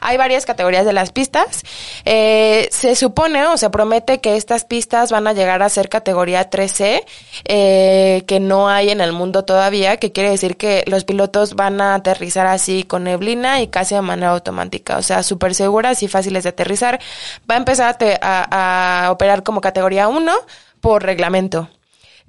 [0.00, 1.62] Hay varias categorías de las pistas.
[2.04, 6.48] Eh, se supone o se promete que estas pistas van a llegar a ser categoría
[6.50, 7.02] 3C,
[7.44, 7.87] eh,
[8.26, 11.94] que no hay en el mundo todavía, que quiere decir que los pilotos van a
[11.94, 16.42] aterrizar así con neblina y casi de manera automática, o sea, súper seguras y fáciles
[16.44, 17.00] de aterrizar.
[17.50, 20.32] Va a empezar a, te- a- a operar como categoría 1
[20.80, 21.68] por reglamento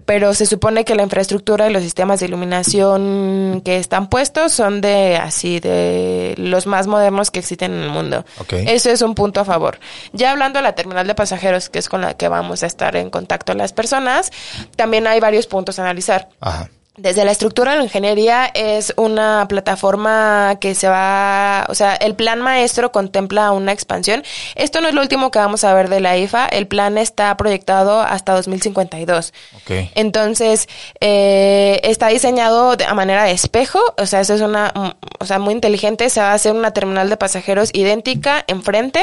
[0.10, 4.82] pero se supone que la infraestructura y los sistemas de iluminación que están puestos son
[4.82, 8.26] de así de los más modernos que existen en el mundo.
[8.40, 8.54] Ok.
[8.54, 9.80] Eso es un punto a favor.
[10.12, 12.96] Ya hablando de la terminal de pasajeros, que es con la que vamos a estar
[12.96, 14.32] en contacto las personas,
[14.76, 16.30] también hay varios puntos a analizar.
[16.40, 16.72] Ajá.
[17.00, 22.14] Desde la estructura de la ingeniería es una plataforma que se va, o sea, el
[22.14, 24.22] plan maestro contempla una expansión.
[24.56, 27.36] Esto no es lo último que vamos a ver de la IFA, el plan está
[27.38, 29.34] proyectado hasta 2052.
[29.56, 29.90] Ok.
[29.96, 30.68] Entonces,
[31.00, 35.26] eh, está diseñado de, a manera de espejo, o sea, eso es una, mm, o
[35.26, 39.02] sea, muy inteligente, se va a hacer una terminal de pasajeros idéntica enfrente.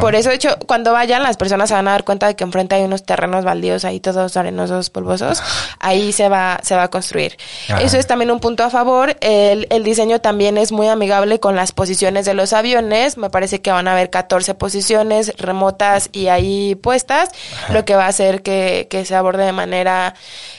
[0.00, 2.44] Por eso, de hecho, cuando vayan, las personas se van a dar cuenta de que
[2.44, 5.42] enfrente hay unos terrenos baldíos ahí todos arenosos, polvosos.
[5.78, 7.29] Ahí se va, se va a construir.
[7.68, 7.80] Ajá.
[7.82, 9.16] Eso es también un punto a favor.
[9.20, 13.16] El, el diseño también es muy amigable con las posiciones de los aviones.
[13.16, 17.30] Me parece que van a haber 14 posiciones remotas y ahí puestas,
[17.70, 20.14] lo que va a hacer que, que se aborde de manera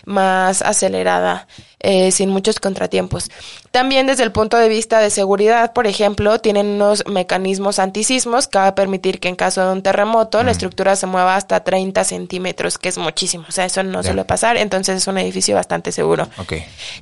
[0.05, 1.47] más acelerada.
[1.83, 3.29] Eh, sin muchos contratiempos.
[3.71, 8.59] También desde el punto de vista de seguridad, por ejemplo, tienen unos mecanismos antisismos que
[8.59, 12.03] va a permitir que en caso de un terremoto la estructura se mueva hasta 30
[12.03, 13.45] centímetros, que es muchísimo.
[13.47, 16.27] O sea, eso no suele pasar, entonces es un edificio bastante seguro.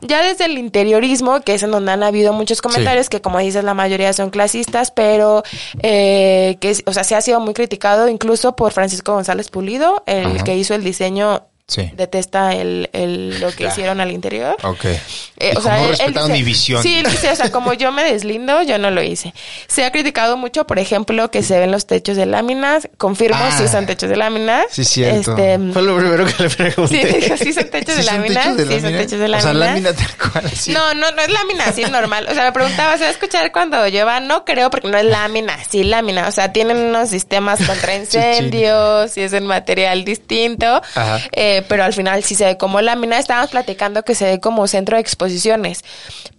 [0.01, 3.63] Ya desde el interiorismo, que es en donde han habido muchos comentarios, que como dices,
[3.63, 5.43] la mayoría son clasistas, pero
[5.81, 10.43] eh, que, o sea, se ha sido muy criticado incluso por Francisco González Pulido, el
[10.43, 11.43] que hizo el diseño.
[11.69, 11.89] Sí.
[11.95, 13.69] Detesta el, el- lo que Ya.
[13.69, 14.57] hicieron al interior.
[14.63, 14.85] Ok.
[14.85, 14.99] Eh,
[15.55, 16.83] Dijo, no él- él respetaron dice- mi visión.
[16.83, 19.33] Sí, él dice, o sea, como yo me deslindo, yo no lo hice.
[19.67, 22.89] Se ha criticado mucho, por ejemplo, que se ven los techos de láminas.
[22.97, 23.55] Confirmo Ah.
[23.57, 24.65] si usan techos de láminas.
[24.71, 25.31] Sí, cierto.
[25.37, 27.05] Este, Fue lo primero que le sí, pregunté.
[27.19, 28.43] dijo, sí son techos ¿Sí de láminas.
[28.43, 29.55] techos de Sí son techos de O sea, láminas.
[29.69, 30.71] lámina tal cual, así.
[30.71, 32.25] No, no, no es lámina así normal.
[32.29, 34.19] O sea, me preguntaba, ¿se va a escuchar cuando llueva?
[34.19, 36.27] No creo, porque no es lámina, sí lámina.
[36.27, 37.95] O sea, tienen unos sistemas contra
[38.39, 40.81] incendios y es un material distinto.
[40.95, 41.19] Ajá.
[41.31, 43.17] Eh, pero al final sí se ve como lámina.
[43.19, 45.83] Estábamos platicando que se ve como centro de exposiciones.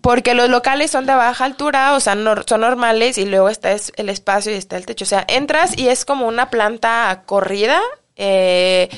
[0.01, 2.15] Porque los locales son de baja altura, o sea,
[2.47, 5.05] son normales y luego está es- el espacio y está el techo.
[5.05, 7.81] O sea, entras y es como una planta corrida.
[8.21, 8.89] Eh,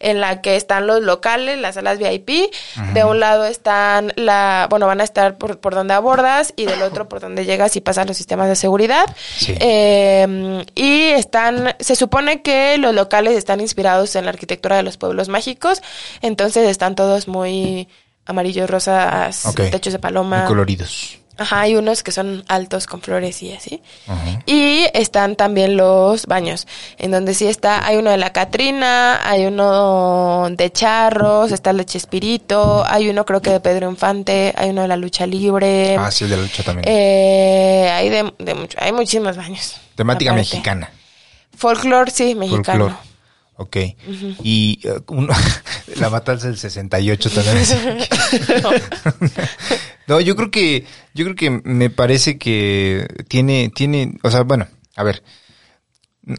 [0.00, 2.52] en la que están los locales, las salas VIP.
[2.92, 6.82] De un lado están la, bueno, van a estar por, por donde abordas y del
[6.82, 9.04] otro por donde llegas y pasan los sistemas de seguridad.
[9.36, 9.54] Sí.
[9.60, 14.96] Eh, y están, se supone que los locales están inspirados en la arquitectura de los
[14.96, 15.80] pueblos mágicos,
[16.20, 17.88] entonces están todos muy
[18.26, 20.38] amarillos, rosas, techos de paloma.
[20.40, 21.21] Muy coloridos.
[21.38, 23.82] Ajá, hay unos que son altos con flores y así.
[24.06, 24.42] Ajá.
[24.46, 26.66] Y están también los baños,
[26.98, 31.78] en donde sí está, hay uno de la Catrina, hay uno de Charros, está el
[31.78, 35.96] de Chespirito, hay uno creo que de Pedro Infante, hay uno de la lucha libre.
[35.98, 36.84] Ah, sí, de la lucha también.
[36.86, 39.76] Eh, hay de, de mucho, hay muchísimos baños.
[39.94, 40.48] Temática aparte.
[40.50, 40.90] mexicana.
[41.56, 42.88] Folclore, sí, mexicano.
[42.88, 43.11] Folclor.
[43.56, 43.76] Ok.
[44.42, 45.32] Y eh, uno-
[45.96, 47.56] la matanza del 68 también.
[50.08, 50.84] no, yo creo que,
[51.14, 55.22] yo creo que me parece que tiene, tiene, o sea, bueno, a ver,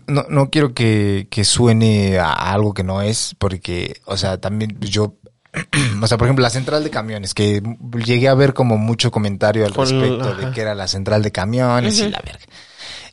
[0.08, 4.78] no, no quiero que, que suene a algo que no es, porque, o sea, también
[4.82, 5.15] yo,
[6.02, 7.62] o sea, por ejemplo, la central de camiones, que
[8.06, 11.99] llegué a ver como mucho comentario al respecto de que era la central de camiones
[11.99, 12.45] y la verga.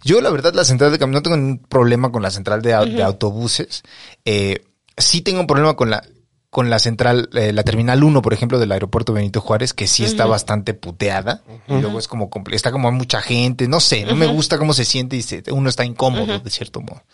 [0.02, 2.74] Yo, la verdad, la central de camiones, no tengo ningún problema con la central de,
[2.74, 3.82] au- de autobuses.
[4.24, 4.62] Eh,
[4.96, 6.02] sí tengo un problema con la
[6.50, 10.02] con la central, eh, la terminal 1, por ejemplo, del aeropuerto Benito Juárez, que sí
[10.04, 11.44] está bastante puteada.
[11.68, 14.84] Y luego es como, está como mucha gente, no sé, no me gusta cómo se
[14.84, 17.04] siente y se- uno está incómodo, de cierto modo.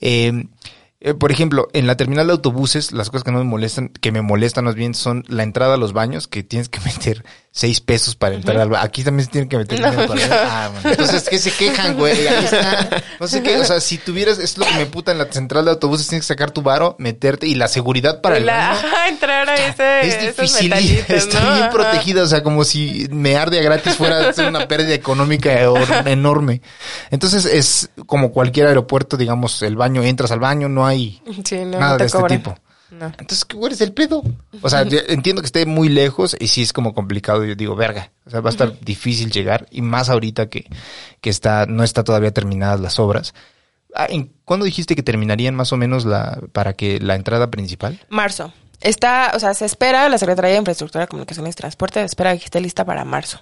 [0.00, 0.48] Eh,
[1.00, 4.10] eh, por ejemplo, en la terminal de autobuses, las cosas que no me molestan, que
[4.12, 7.80] me molestan más bien son la entrada a los baños, que tienes que meter seis
[7.80, 8.84] pesos para entrar al baño.
[8.84, 10.34] Aquí también se tienen que meter No, dinero para no.
[10.38, 10.90] Ah, bueno.
[10.90, 12.26] Entonces, ¿qué se quejan, güey?
[12.28, 13.02] Ahí está.
[13.18, 15.64] No sé qué, o sea, si tuvieras, es lo que me puta en la central
[15.64, 18.78] de autobuses, tienes que sacar tu varo, meterte y la seguridad para el baño.
[19.08, 20.72] entrar a ese, Es difícil,
[21.08, 21.54] está ¿no?
[21.56, 24.94] bien protegida, o sea, como si me arde a gratis fuera a ser una pérdida
[24.94, 26.62] económica or- enorme.
[27.10, 31.78] Entonces es como cualquier aeropuerto, digamos, el baño, entras al baño, no hay Sí, no,
[31.80, 32.56] nada de este tipo.
[32.90, 33.06] No.
[33.06, 34.22] Entonces, ¿cuál es el pedo?
[34.62, 37.44] O sea, entiendo que esté muy lejos y sí es como complicado.
[37.44, 40.66] Yo digo, verga, o sea, va a estar difícil llegar y más ahorita que,
[41.20, 43.34] que está, no está todavía terminadas las obras.
[43.94, 48.00] Ah, ¿en- ¿Cuándo dijiste que terminarían más o menos la, para que la entrada principal?
[48.08, 48.52] Marzo.
[48.80, 52.60] Está, o sea, se espera, la Secretaría de Infraestructura, Comunicaciones y Transporte espera que esté
[52.60, 53.40] lista para marzo.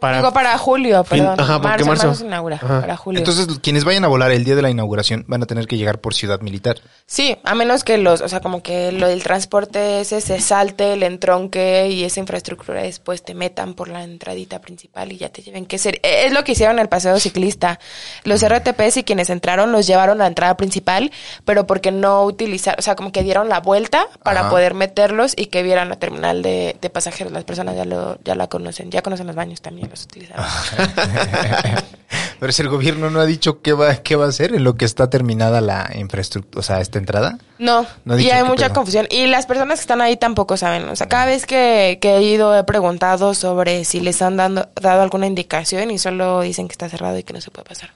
[0.00, 1.40] Para, Digo, para julio, Fin- perdón.
[1.40, 2.14] ajá, ¿por qué marzo, marzo?
[2.20, 2.80] se inaugura, Ajá.
[2.82, 3.18] para julio.
[3.18, 6.00] Entonces, quienes vayan a volar el día de la inauguración van a tener que llegar
[6.00, 6.76] por Ciudad Militar.
[7.06, 10.92] Sí, a menos que los, o sea, como que lo del transporte ese se salte,
[10.92, 15.42] el entronque y esa infraestructura después te metan por la entradita principal y ya te
[15.42, 15.98] lleven que ser.
[16.02, 17.80] Es lo que hicieron el paseo ciclista.
[18.24, 21.10] Los RTPs y quienes entraron los llevaron a la entrada principal,
[21.44, 24.50] pero porque no utilizaron, o sea, como que dieron la vuelta para Ajá.
[24.50, 27.32] poder meterlos y que vieran la terminal de, de pasajeros.
[27.32, 30.44] Las personas ya lo, ya la conocen, ya conocen los baños también, los utilizaron.
[32.38, 34.76] Pero si el gobierno no ha dicho qué va, qué va a hacer en lo
[34.76, 37.38] que está terminada la infraestructura, o sea, esta entrada.
[37.58, 37.86] No,
[38.18, 38.74] y hay mucha pedo.
[38.74, 39.06] confusión.
[39.10, 40.88] Y las personas que están ahí tampoco saben.
[40.88, 44.68] O sea, cada vez que, que he ido he preguntado sobre si les han dando,
[44.80, 47.90] dado alguna indicación y solo dicen que está cerrado y que no se puede pasar.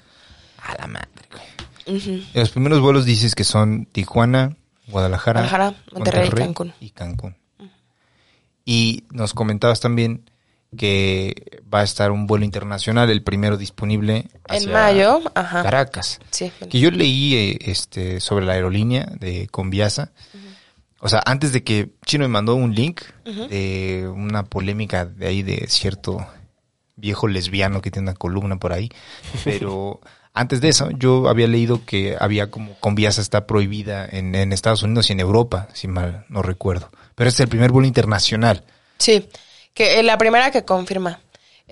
[0.63, 1.09] A la madre.
[2.35, 4.57] Los primeros vuelos dices que son Tijuana,
[4.89, 6.75] Guadalajara, Guadalajara, Monterrey y Cancún.
[6.81, 7.37] Y Cancún.
[8.65, 10.30] Y nos comentabas también
[10.77, 15.63] que va a estar un vuelo internacional, el primero disponible En mayo, ajá.
[15.63, 16.21] Caracas.
[16.31, 16.53] Sí.
[16.71, 20.13] Que yo leí eh, este sobre la aerolínea de Conviasa.
[21.01, 25.43] O sea, antes de que Chino me mandó un link de una polémica de ahí
[25.43, 26.27] de cierto
[26.97, 28.91] viejo lesbiano que tiene una columna por ahí.
[29.45, 30.01] Pero
[30.35, 34.83] antes de eso, yo había leído que había como Conviasa está prohibida en, en Estados
[34.83, 36.91] Unidos y en Europa, si mal no recuerdo.
[37.15, 38.65] Pero este es el primer vuelo internacional.
[38.99, 39.27] Sí,
[39.81, 41.21] que eh, la primera que confirma.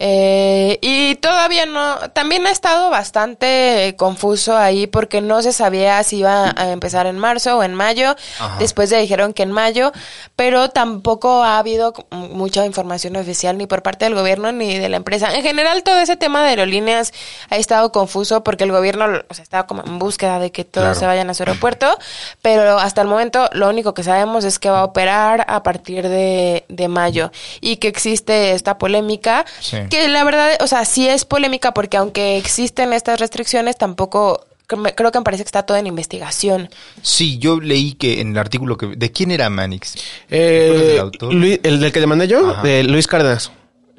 [0.01, 6.19] Eh, y todavía no, también ha estado bastante confuso ahí porque no se sabía si
[6.19, 8.15] iba a empezar en marzo o en mayo.
[8.39, 8.57] Ajá.
[8.61, 9.91] Después le dijeron que en mayo,
[10.37, 14.97] pero tampoco ha habido mucha información oficial ni por parte del gobierno ni de la
[14.99, 15.35] empresa.
[15.35, 17.13] En general, todo ese tema de aerolíneas
[17.51, 20.79] ha estado confuso porque el gobierno o sea, estaba como en búsqueda de que todos
[20.89, 21.01] Claro.
[21.01, 21.99] se vayan a su aeropuerto,
[22.41, 26.09] pero hasta el momento lo único que sabemos es que va a operar a partir
[26.09, 29.77] de, de mayo y que existe esta polémica, Sí.
[29.89, 35.11] Que la verdad, o sea, sí es polémica porque aunque existen estas restricciones, tampoco creo
[35.11, 36.69] que me parece que está todo en investigación.
[37.03, 38.87] Sí, yo leí que en el artículo que...
[38.89, 39.95] ¿De quién era Manix?
[40.29, 41.33] Eh, ¿Recuerdas el autor?
[41.35, 42.63] Luis- el del que demandé yo, Ajá.
[42.63, 43.51] de Luis Cárdenas.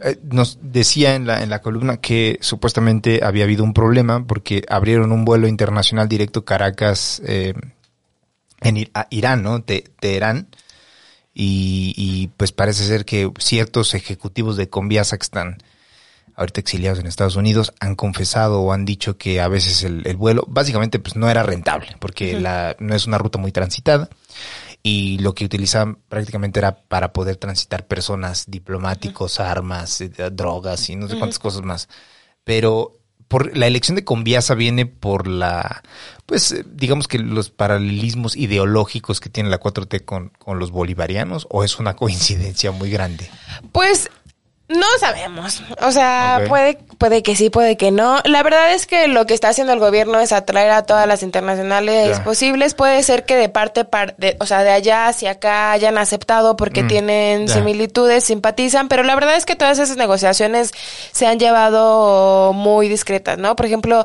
[0.04, 4.64] Eh, nos decía en la, en la columna que supuestamente había habido un problema porque
[4.70, 7.54] abrieron un vuelo internacional directo Caracas eh,
[8.62, 9.62] en Ir- a Irán, ¿no?
[9.64, 10.48] Te- Teherán.
[11.34, 15.58] Y, y, pues parece ser que ciertos ejecutivos de Conviasa que están
[16.40, 20.16] ahorita exiliados en Estados Unidos han confesado o han dicho que a veces el, el
[20.16, 24.10] vuelo básicamente pues no era rentable porque la, no es una ruta muy transitada
[24.82, 30.96] y lo que utilizaban prácticamente era para poder transitar personas, diplomáticos, armas, eh, drogas y
[30.96, 31.90] no sé cuántas cosas más.
[32.46, 35.84] Pero por la elección de Conviasa viene por la,
[36.26, 41.46] pues eh, digamos que los paralelismos ideológicos que tiene la 4T con, con los bolivarianos
[41.50, 43.30] o es una coincidencia muy grande.
[43.72, 44.10] Pues
[44.70, 45.62] no sabemos.
[45.82, 48.20] O sea, puede, puede que sí, puede que no.
[48.24, 51.24] La verdad es que lo que está haciendo el gobierno es atraer a todas las
[51.24, 52.74] internacionales posibles.
[52.76, 56.56] Puede ser que de parte, par- de, o sea, de allá hacia acá hayan aceptado
[56.56, 60.72] porque Mm, tienen similitudes, simpatizan, pero la verdad es que todas esas negociaciones
[61.12, 63.56] se han llevado muy discretas, ¿no?
[63.56, 64.04] Por ejemplo.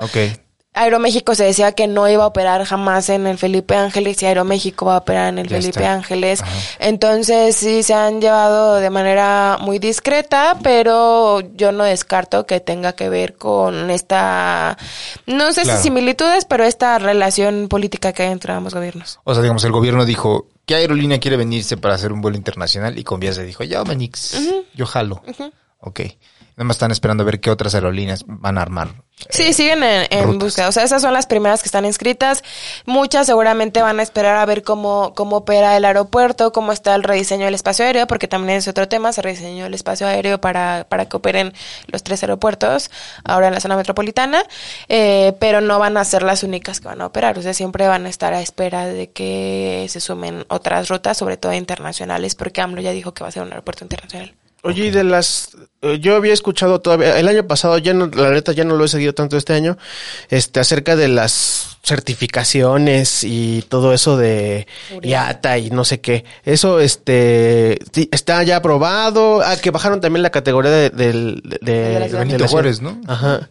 [0.74, 4.86] Aeroméxico se decía que no iba a operar jamás en el Felipe Ángeles y Aeroméxico
[4.86, 5.92] va a operar en el Ya Felipe está.
[5.92, 6.42] Ángeles.
[6.42, 6.50] Ajá.
[6.80, 12.92] Entonces sí se han llevado de manera muy discreta, pero yo no descarto que tenga
[12.94, 14.76] que ver con esta,
[15.26, 15.78] no sé Claro.
[15.78, 19.20] si similitudes, pero esta relación política que hay entre ambos gobiernos.
[19.24, 22.98] O sea, digamos, el gobierno dijo, ¿qué aerolínea quiere venirse para hacer un vuelo internacional?
[22.98, 24.36] Y Conviasa dijo, ya, Manix,
[24.74, 25.22] yo jalo.
[25.78, 26.00] Ok.
[26.56, 29.04] Nada más están esperando a ver qué otras aerolíneas van a armar.
[29.28, 30.68] Sí, siguen en, en búsqueda.
[30.68, 32.44] O sea, esas son las primeras que están inscritas.
[32.84, 37.02] Muchas seguramente van a esperar a ver cómo, cómo opera el aeropuerto, cómo está el
[37.02, 40.86] rediseño del espacio aéreo, porque también es otro tema, se rediseñó el espacio aéreo para,
[40.88, 41.54] para que operen
[41.88, 42.90] los tres aeropuertos
[43.24, 44.44] ahora en la zona metropolitana,
[44.88, 47.38] eh, pero no van a ser las únicas que van a operar.
[47.38, 51.36] O sea, siempre van a estar a espera de que se sumen otras rutas, sobre
[51.36, 54.34] todo internacionales, porque AMLO ya dijo que va a ser un aeropuerto internacional.
[54.64, 55.50] Oye, y de las...
[55.82, 58.84] eh, Yo había escuchado todavía, el año pasado, ya no, la neta ya no lo
[58.84, 59.76] he seguido tanto este año,
[60.30, 64.66] este, acerca de las certificaciones y todo eso de
[65.02, 66.24] IATA y no sé qué.
[66.44, 67.78] Eso, este,
[68.10, 69.42] está ya aprobado.
[69.42, 72.18] Ah, que bajaron también la categoría de, del- de, De de.
[72.18, 72.48] Benito.
[72.48, 73.00] Juárez, ¿no?
[73.06, 73.48] Ajá.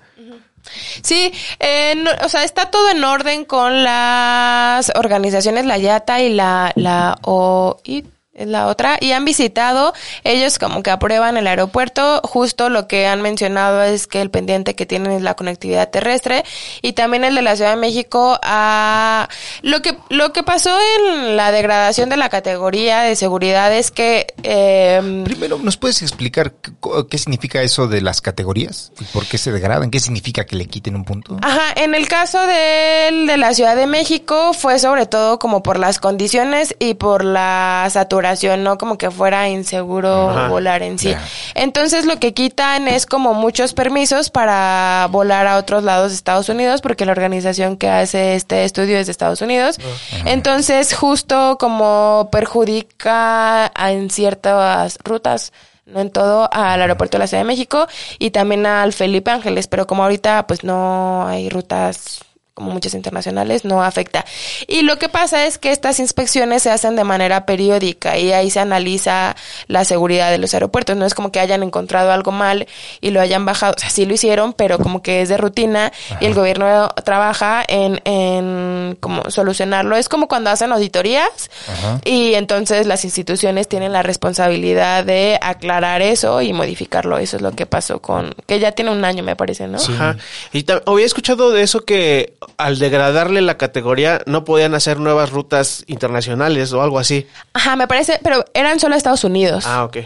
[1.04, 6.34] Sí, eh, no- o sea, está todo en orden con las organizaciones, la YATA y
[6.34, 8.06] la, la OIT.
[8.36, 9.94] Es la otra, y han visitado,
[10.24, 14.74] ellos como que aprueban el aeropuerto, justo lo que han mencionado es que el pendiente
[14.74, 16.44] que tienen es la conectividad terrestre,
[16.82, 19.30] y también el de la Ciudad de México, a
[19.62, 24.26] lo que, lo que pasó en la degradación de la categoría de seguridad es que,
[24.42, 26.72] eh, Primero, ¿nos puedes explicar qué,
[27.12, 28.94] qué significa eso de las categorías?
[29.00, 29.92] ¿Y por qué se degradan?
[29.92, 31.38] ¿Qué significa que le quiten un punto?
[31.44, 35.78] Ajá, en el caso del de la Ciudad de México fue sobre todo como por
[35.78, 38.23] las condiciones y por la saturación,
[38.58, 40.48] no como que fuera inseguro Ajá.
[40.48, 41.14] volar en sí.
[41.56, 46.50] Entonces lo que quitan es como muchos permisos para volar a otros lados de Estados
[46.50, 49.78] Unidos porque la organización que hace este estudio es de Estados Unidos.
[50.26, 55.52] Entonces justo como perjudica a- en ciertas rutas
[55.86, 59.68] no en todo, al aeropuerto de la Ciudad de México y también al Felipe Ángeles,
[59.68, 62.20] pero como ahorita pues no hay rutas
[62.54, 64.26] como muchas internacionales, no afecta.
[64.68, 68.52] Y lo que pasa es que estas inspecciones se hacen de manera periódica y ahí
[68.52, 69.36] se analiza
[69.68, 70.96] la seguridad de los aeropuertos.
[70.96, 72.68] No es como que hayan encontrado algo mal
[73.02, 73.74] y lo hayan bajado.
[73.76, 77.64] O sea, sí lo hicieron, pero como que es de rutina y el gobierno trabaja
[77.68, 79.96] en, en como solucionarlo.
[79.96, 82.02] Es como cuando hacen auditorías Ajá.
[82.06, 87.18] y entonces las instituciones tienen la responsabilidad de aclarar eso y modificarlo.
[87.18, 89.80] Eso es lo que pasó con, que ya tiene un año me parece, ¿no?
[89.80, 90.18] Ajá.
[90.52, 95.84] Y había escuchado de eso que al degradarle la categoría no podían hacer nuevas rutas
[95.88, 97.28] internacionales o algo así.
[97.54, 99.66] Ajá, me parece, pero eran solo Estados Unidos.
[99.68, 99.98] Ah, ok.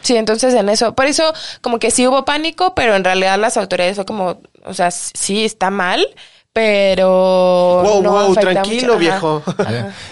[0.00, 3.56] Sí, entonces en eso, por eso como que sí hubo pánico, pero en realidad las
[3.56, 6.06] autoridades fue como, o sea, sí está mal,
[6.52, 9.10] pero Wow, no wow, tranquilo, mucho.
[9.10, 9.42] Ajá.
[9.42, 9.42] viejo.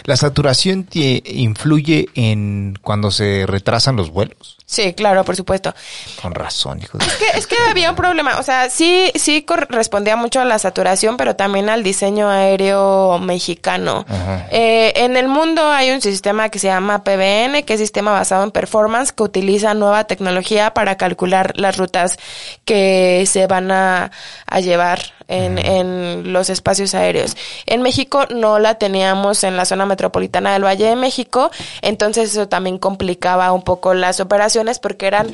[0.04, 4.56] ¿La saturación te influye en cuando se retrasan los vuelos?
[4.64, 5.74] Sí, claro, por supuesto.
[6.20, 7.04] Con razón, hijo de...
[7.04, 10.58] Es que, es que había un problema, o sea, sí, sí correspondía mucho a la
[10.58, 14.06] saturación, pero también al diseño aéreo mexicano.
[14.50, 18.44] Eh, en el mundo hay un sistema que se llama PBN, que es sistema basado
[18.44, 22.16] en performance, que utiliza nueva tecnología para calcular las rutas
[22.64, 24.10] que se van a,
[24.46, 27.36] a llevar en, en los espacios aéreos.
[27.66, 32.48] En México no la teníamos en la zona metropolitana del Valle de México, entonces eso
[32.48, 35.32] también complicaba un poco las operaciones porque eran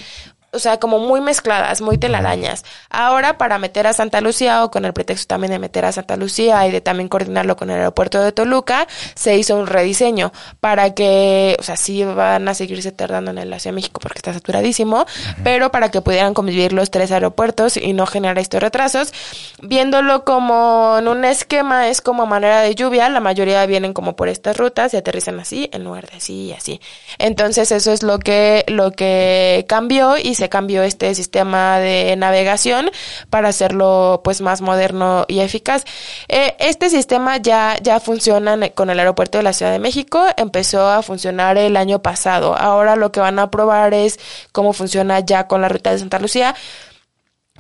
[0.51, 2.65] o sea, como muy mezcladas, muy telarañas.
[2.89, 6.17] Ahora, para meter a Santa Lucía, o con el pretexto también de meter a Santa
[6.17, 10.95] Lucía y de también coordinarlo con el aeropuerto de Toluca, se hizo un rediseño para
[10.95, 15.05] que, o sea, sí van a seguirse tardando en Ciudad de México porque está saturadísimo,
[15.45, 19.13] pero para que pudieran convivir los tres aeropuertos y no generar estos retrasos.
[19.61, 24.29] Viéndolo como en un esquema, es como manera de lluvia, la mayoría vienen como por
[24.29, 26.81] estas rutas y aterrizan así, en lugar de así y así.
[27.19, 32.91] Entonces, eso es lo que, lo que cambió y se cambió este sistema de navegación
[33.29, 35.85] para hacerlo pues más moderno y eficaz.
[36.29, 40.89] Eh, este sistema ya, ya funciona con el aeropuerto de la Ciudad de México, empezó
[40.89, 42.57] a funcionar el año pasado.
[42.57, 44.19] Ahora lo que van a probar es
[44.53, 46.55] cómo funciona ya con la ruta de Santa Lucía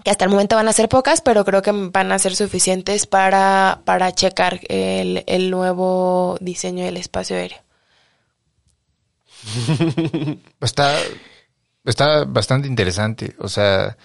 [0.04, 3.06] que hasta el momento van a ser pocas, pero creo que van a ser suficientes
[3.06, 7.58] para, para checar el, el nuevo diseño del espacio aéreo.
[10.60, 10.96] Está,
[11.88, 13.34] está bastante interesante.
[13.38, 13.96] O sea,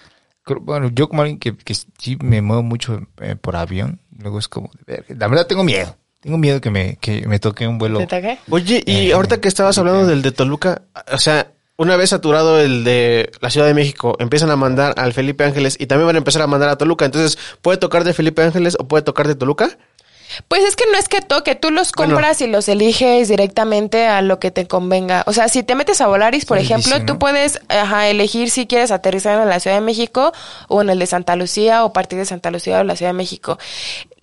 [0.42, 4.38] creo- bueno, yo como alguien que, que sí me muevo mucho eh, por avión, luego
[4.38, 5.96] es como, la verdad tengo miedo.
[6.20, 7.98] Tengo miedo que me, que me toque un vuelo.
[7.98, 8.38] ¿Te toqué?
[8.50, 10.82] Oye, y Eh, ahorita que estabas hablando del de Toluca,
[11.12, 15.12] o sea, una vez saturado el de la Ciudad de México, empiezan a mandar al
[15.12, 17.04] Felipe Ángeles y también van a empezar a mandar a Toluca.
[17.04, 19.76] Entonces, ¿puede tocar de Felipe Ángeles o puede tocar de Toluca?
[20.48, 22.14] Pues es que no es que toque, tú los Bueno.
[22.14, 25.22] compras y los eliges directamente a lo que te convenga.
[25.26, 28.90] O sea, si te metes a Volaris, por ejemplo, tú puedes ajá, elegir si quieres
[28.90, 30.32] aterrizar en la Ciudad de México
[30.68, 33.16] o en el de Santa Lucía o partir de Santa Lucía o la Ciudad de
[33.18, 33.58] México.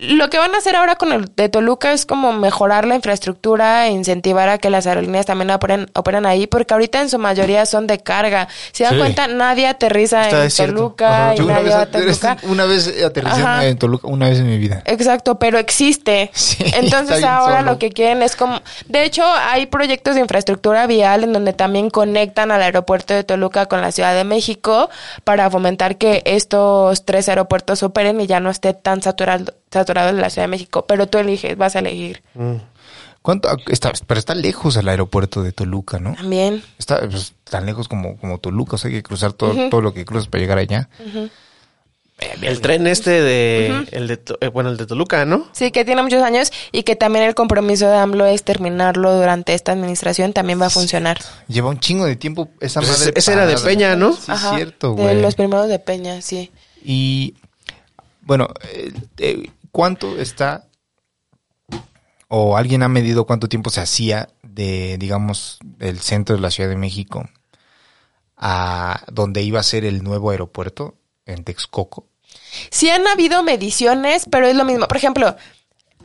[0.02, 3.86] Lo que van a hacer ahora con el de Toluca es como mejorar la infraestructura
[3.86, 7.64] e incentivar a que las aerolíneas también operen, operan ahí, porque ahorita en su mayoría
[7.66, 8.48] son de carga.
[8.72, 8.98] Si dan Sí.
[8.98, 10.70] cuenta, nadie aterriza Está en.
[10.74, 12.36] Toluca y Yo una nadie vez, va a Toluca.
[12.42, 13.66] una vez aterricé Ajá.
[13.66, 14.82] en Toluca, una vez en mi vida.
[14.86, 16.30] Exacto, pero existe.
[16.42, 17.72] Sí, Entonces ahora solo.
[17.72, 18.60] lo que quieren es como...
[18.88, 23.66] De hecho, hay proyectos de infraestructura vial en donde también conectan al aeropuerto de Toluca
[23.66, 24.90] con la Ciudad de México
[25.24, 30.20] para fomentar que estos tres aeropuertos operen y ya no esté tan saturado, saturado en
[30.20, 30.84] la Ciudad de México.
[30.86, 32.22] Pero tú eliges, vas a elegir.
[32.34, 32.56] Mm.
[33.22, 33.48] ¿Cuánto?
[33.68, 36.14] Está, pero está lejos el aeropuerto de Toluca, ¿no?
[36.14, 36.62] También.
[36.78, 39.94] Está pues, tan lejos como, como Toluca, o sea, hay que cruzar todo, todo lo
[39.94, 40.88] que cruzas para llegar allá.
[42.40, 45.48] El tren este de, el de, eh, bueno, el de Toluca, ¿no?
[45.52, 49.54] Sí, que tiene muchos años y que también el compromiso de AMLO es terminarlo durante
[49.54, 51.18] esta administración, también va a funcionar.
[51.48, 53.12] Lleva un chingo de tiempo esa Pues madre.
[53.16, 53.56] ese- era de.
[53.58, 54.12] Peña, ¿no?
[54.12, 55.20] Sí, Ajá, cierto, De güey.
[55.20, 56.52] los primeros de Peña, sí.
[56.84, 57.34] Y
[58.20, 60.68] bueno, eh, eh, ¿cuánto está
[62.28, 66.70] o alguien ha medido cuánto tiempo se hacía de, digamos, el centro de la Ciudad
[66.70, 67.28] de México
[68.36, 70.94] a donde iba a ser el nuevo aeropuerto
[71.26, 72.06] en Texcoco?
[72.70, 74.86] Sí han habido mediciones, pero es lo mismo.
[74.86, 75.36] Por ejemplo,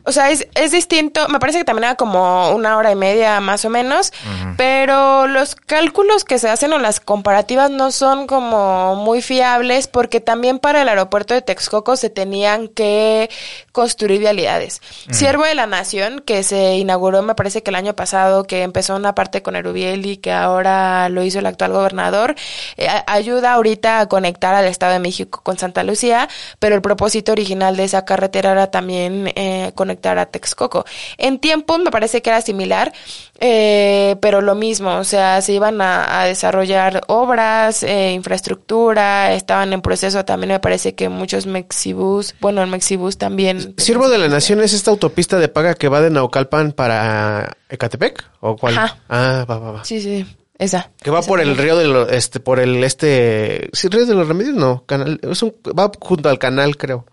[0.07, 1.27] o sea, es, es distinto.
[1.27, 4.13] Me parece que también era como una hora y media más o menos.
[4.55, 10.21] Pero los cálculos que se hacen o las comparativas no son como muy fiables porque
[10.21, 13.29] también para el aeropuerto de Texcoco se tenían que
[13.73, 14.81] construir vialidades.
[15.11, 18.95] Siervo de la Nación, que se inauguró me parece que el año pasado, que empezó
[18.95, 22.35] una parte con Erubiel y que ahora lo hizo el actual gobernador,
[22.77, 26.29] eh, ayuda ahorita a conectar al Estado de México con Santa Lucía,
[26.59, 30.85] pero el propósito original de esa carretera era también eh, conectar a Texcoco.
[31.17, 32.93] En tiempo me parece que era similar,
[33.39, 39.73] eh, pero lo mismo, o sea, se iban a, a desarrollar obras, eh, infraestructura, estaban
[39.73, 43.73] en proceso también me parece que muchos Mexibus, bueno, el Mexibus también.
[43.77, 48.23] Siervo de la Nación es esta autopista de paga que va de Naucalpan para Ecatepec
[48.39, 48.77] o cuál?
[48.77, 48.97] Ajá.
[49.09, 49.85] Ah, va, va, va.
[49.85, 50.25] Sí, sí,
[50.57, 50.91] esa.
[51.01, 54.15] Que va Esa por el río de los, este, por el este, sí, río de
[54.15, 57.05] los remedios, no, canal, es un, va junto al canal, creo.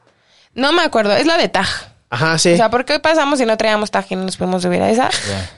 [0.54, 1.93] No me acuerdo, es la de Taj.
[2.14, 2.52] Ajá, sí.
[2.52, 4.88] O sea, ¿por qué pasamos si no traíamos Taj y no nos pudimos subir a
[4.90, 5.10] esa?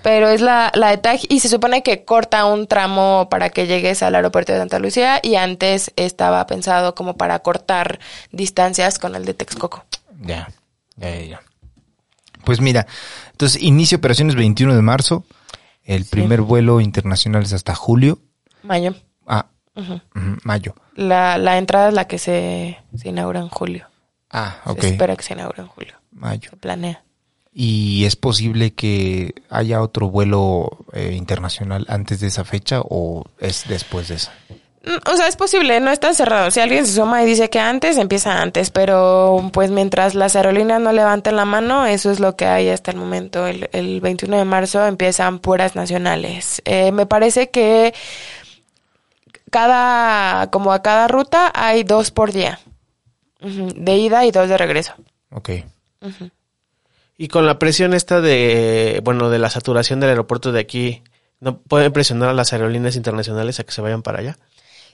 [0.02, 3.66] Pero es la, la de Taj y se supone que corta un tramo para que
[3.66, 8.00] llegues al aeropuerto de Santa Lucía y antes estaba pensado como para cortar
[8.32, 9.84] distancias con el de Texcoco.
[10.22, 10.48] Ya,
[10.96, 11.40] ya, ya, ya.
[12.44, 12.86] Pues mira,
[13.32, 15.24] entonces inicia operaciones 21 de marzo.
[15.84, 18.18] El primer vuelo internacional es hasta julio.
[18.62, 18.94] Mayo.
[19.26, 19.46] Ah,
[20.42, 20.74] mayo.
[20.94, 23.88] La, la entrada es la que se, se inaugura en julio.
[24.30, 24.84] Ah, Se ok.
[24.84, 25.94] espera que se inaugure en julio.
[26.16, 26.50] Mayo.
[26.50, 27.02] Se planea.
[27.52, 33.64] ¿Y es posible que haya otro vuelo eh, internacional antes de esa fecha o es
[33.66, 34.32] después de esa?
[34.84, 36.50] Mm, O sea, es posible, no está cerrado.
[36.50, 38.70] Si alguien se suma y dice que antes, empieza antes.
[38.70, 42.90] Pero pues mientras las aerolíneas no levanten la mano, eso es lo que hay hasta
[42.90, 43.46] el momento.
[43.46, 46.60] El, el 21 de marzo empiezan puras nacionales.
[46.66, 47.94] Eh, me parece que
[49.50, 52.60] cada, como a cada ruta, hay dos por día.
[53.40, 54.92] De ida y dos de regreso.
[55.30, 55.50] Ok.
[57.18, 61.02] Y con la presión esta de, bueno, de la saturación del aeropuerto de aquí,
[61.40, 64.38] ¿no pueden presionar a las aerolíneas internacionales a que se vayan para allá?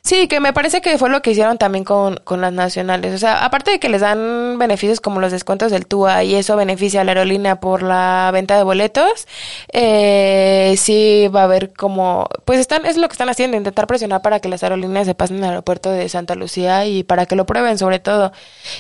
[0.04, 3.14] Sí, que me parece que fue lo que hicieron también con, con las nacionales.
[3.14, 6.56] O sea, aparte de que les dan beneficios como los descuentos del TUA y eso
[6.56, 9.28] beneficia a la aerolínea por la venta de boletos,
[9.72, 14.22] eh, sí va a haber como, pues están, es lo que están haciendo, intentar presionar
[14.22, 17.46] para que las aerolíneas se pasen al aeropuerto de Santa Lucía y para que lo
[17.46, 18.32] prueben sobre todo.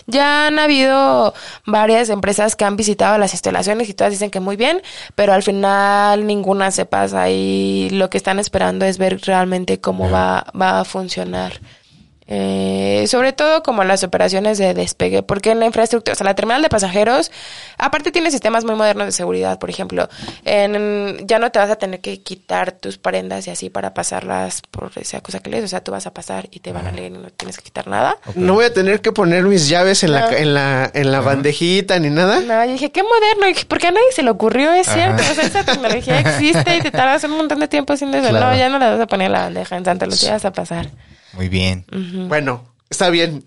[0.08, 1.34] Ya han habido
[1.66, 4.82] varias empresas que han visitado las instalaciones y todas dicen que muy bien,
[5.14, 10.10] pero al final ninguna se pasa y lo que están esperando es ver realmente cómo
[10.10, 11.60] va, va a funcionar funcionar.
[12.34, 16.34] Eh, sobre todo como las operaciones de despegue, porque en la infraestructura, o sea, la
[16.34, 17.30] terminal de pasajeros,
[17.76, 20.08] aparte tiene sistemas muy modernos de seguridad, por ejemplo,
[20.46, 24.62] en, ya no te vas a tener que quitar tus prendas y así para pasarlas
[24.70, 26.92] por esa cosa que lees, o sea, tú vas a pasar y te van a
[26.92, 28.16] leer y no tienes que quitar nada.
[28.34, 30.36] No voy a tener que poner mis llaves en la, No.
[30.38, 32.40] en la, en la bandejita ni nada.
[32.40, 34.96] No, yo dije, qué moderno, y dije, porque a nadie se le ocurrió, es Ajá.
[35.18, 38.30] cierto, o sea, esa tecnología existe y te tardas un montón de tiempo haciendo eso.
[38.30, 38.46] Claro.
[38.46, 40.52] No, ya no la vas a poner en la bandeja, en Santa Lucía vas a
[40.52, 40.88] pasar.
[41.32, 41.84] Muy bien.
[42.28, 43.44] Bueno, está bien.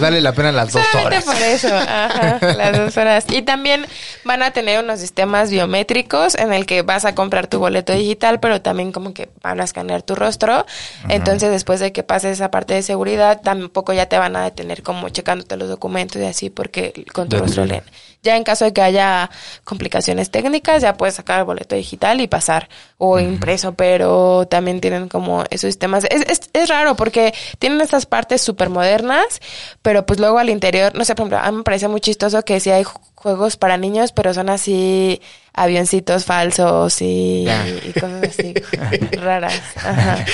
[0.00, 1.24] Vale la pena las dos horas.
[1.24, 3.26] por eso, ajá, las dos horas.
[3.28, 3.86] Y también
[4.24, 8.40] van a tener unos sistemas biométricos en el que vas a comprar tu boleto digital,
[8.40, 10.64] pero también como que van a escanear tu rostro.
[11.08, 14.82] Entonces, después de que pases esa parte de seguridad, tampoco ya te van a detener
[14.82, 17.82] como checándote los documentos y así, porque con tu rostro leen.
[18.22, 19.30] Ya en caso de que haya
[19.64, 25.08] complicaciones técnicas, ya puedes sacar el boleto digital y pasar o impreso, pero también tienen
[25.08, 26.04] como esos sistemas.
[26.10, 29.40] Es, es, es raro porque tienen estas partes súper modernas,
[29.82, 32.42] pero pues luego al interior, no sé, por ejemplo, a mí me parece muy chistoso
[32.44, 35.20] que si hay ju- juegos para niños, pero son así
[35.54, 37.46] avioncitos falsos y,
[37.86, 38.54] y cosas así
[39.16, 39.54] raras.
[39.84, 40.24] Ajá.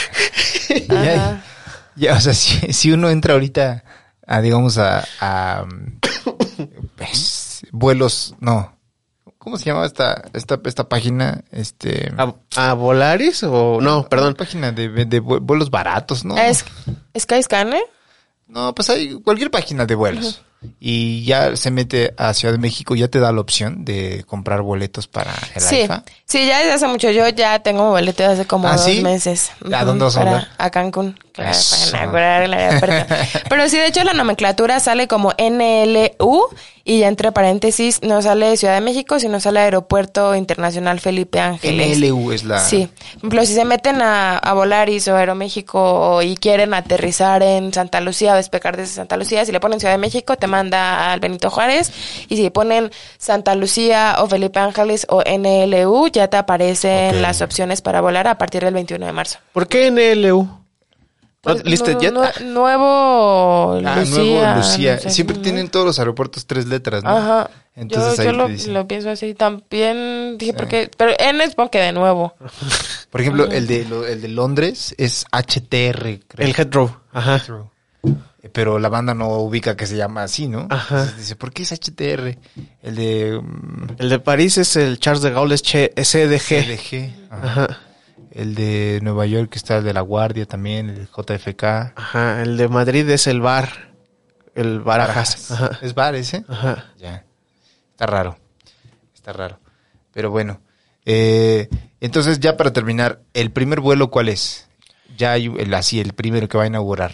[0.88, 1.40] Ya, Ajá.
[1.96, 3.84] ya, o sea, si, si uno entra ahorita
[4.26, 5.64] a, digamos, a, a,
[6.96, 7.43] pues,
[7.74, 8.72] vuelos, no.
[9.38, 11.42] ¿Cómo se llama esta, esta, esta página?
[11.52, 12.10] Este.
[12.16, 14.08] ¿A, a Volaris o no?
[14.08, 14.28] Perdón.
[14.28, 16.36] Una página de, de vu- vuelos baratos, ¿no?
[16.38, 16.64] Es
[17.18, 17.82] Skyscanner.
[18.48, 20.42] No, pues hay cualquier página de vuelos.
[20.80, 24.62] Y ya se mete a Ciudad de México, ya te da la opción de comprar
[24.62, 26.04] boletos para el Sí, AIFA.
[26.24, 27.10] sí, ya desde hace mucho.
[27.10, 29.02] Yo ya tengo boleto desde hace como ¿Ah, dos sí?
[29.02, 29.50] meses.
[29.74, 30.48] ¿A dónde vas a para-?
[30.56, 31.18] A Cancún.
[33.48, 36.40] Pero sí, de hecho, la nomenclatura sale como NLU
[36.86, 41.98] y ya entre paréntesis no sale Ciudad de México, sino sale Aeropuerto Internacional Felipe Ángeles.
[41.98, 42.60] NLU es la...
[42.60, 47.72] Sí, por ejemplo, si se meten a, a Volaris o Aeroméxico y quieren aterrizar en
[47.72, 51.10] Santa Lucía o despegar desde Santa Lucía, si le ponen Ciudad de México te manda
[51.10, 51.90] al Benito Juárez
[52.28, 57.22] y si ponen Santa Lucía o Felipe Ángeles o NLU ya te aparecen Ok.
[57.22, 59.38] las opciones para volar a partir del 21 de marzo.
[59.52, 60.63] ¿Por qué NLU?
[61.44, 62.12] Pues, ¿No- ¿Listed Jet?
[62.12, 62.22] nu-
[62.52, 64.14] nuevo Ah, Lucía.
[64.22, 64.94] nuevo Lucía.
[64.96, 65.10] no sé.
[65.10, 67.10] Siempre tienen todos los aeropuertos tres letras, ¿no?
[67.10, 67.50] Ajá.
[67.76, 68.74] Entonces yo ahí yo lo, dicen.
[68.74, 70.36] lo pienso así también.
[70.38, 70.90] Dije, porque.
[70.96, 72.34] Pero N es porque de nuevo.
[73.10, 76.46] Por ejemplo, el de, lo- el de Londres es HTR, creo.
[76.48, 76.96] El Heathrow.
[77.12, 77.42] Ajá.
[78.42, 80.66] Eh, Pero la banda no ubica que se llama así, ¿no?
[80.70, 80.96] Ajá.
[80.96, 82.38] Entonces dice, ¿por qué es HTR?
[82.82, 86.38] El de mm, El de París es el Charles de Gaulle, es che- SDG.
[86.64, 87.12] CDG.
[87.30, 87.46] Ajá.
[87.64, 87.78] Ajá.
[88.34, 91.62] El de Nueva York está el de La Guardia también, el JFK.
[91.94, 92.42] Ajá.
[92.42, 93.94] El de Madrid es el bar.
[94.56, 95.52] El Barajas.
[95.52, 95.78] Ajá.
[95.82, 96.44] ¿Es bar ese?
[96.48, 96.92] Ajá.
[96.98, 97.24] Ya.
[97.92, 98.36] Está raro.
[99.14, 99.60] Está raro.
[100.12, 100.60] Pero bueno.
[101.06, 101.68] Eh,
[102.00, 104.68] entonces, ya para terminar, ¿el primer vuelo cuál es?
[105.16, 107.12] Ya hay el así, el primero que va a inaugurar.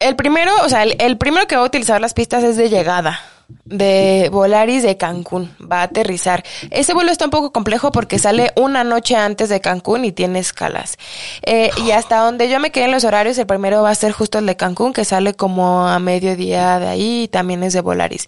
[0.00, 2.68] El primero, o sea, el, el primero que va a utilizar las pistas es de
[2.68, 3.20] llegada.
[3.64, 5.50] De Volaris de Cancún.
[5.60, 6.44] Va a aterrizar.
[6.70, 10.38] Ese vuelo está un poco complejo porque sale una noche antes de Cancún y tiene
[10.38, 10.96] escalas.
[11.42, 14.12] Eh, y hasta donde yo me quedé en los horarios, el primero va a ser
[14.12, 17.80] justo el de Cancún, que sale como a mediodía de ahí y también es de
[17.80, 18.26] Volaris.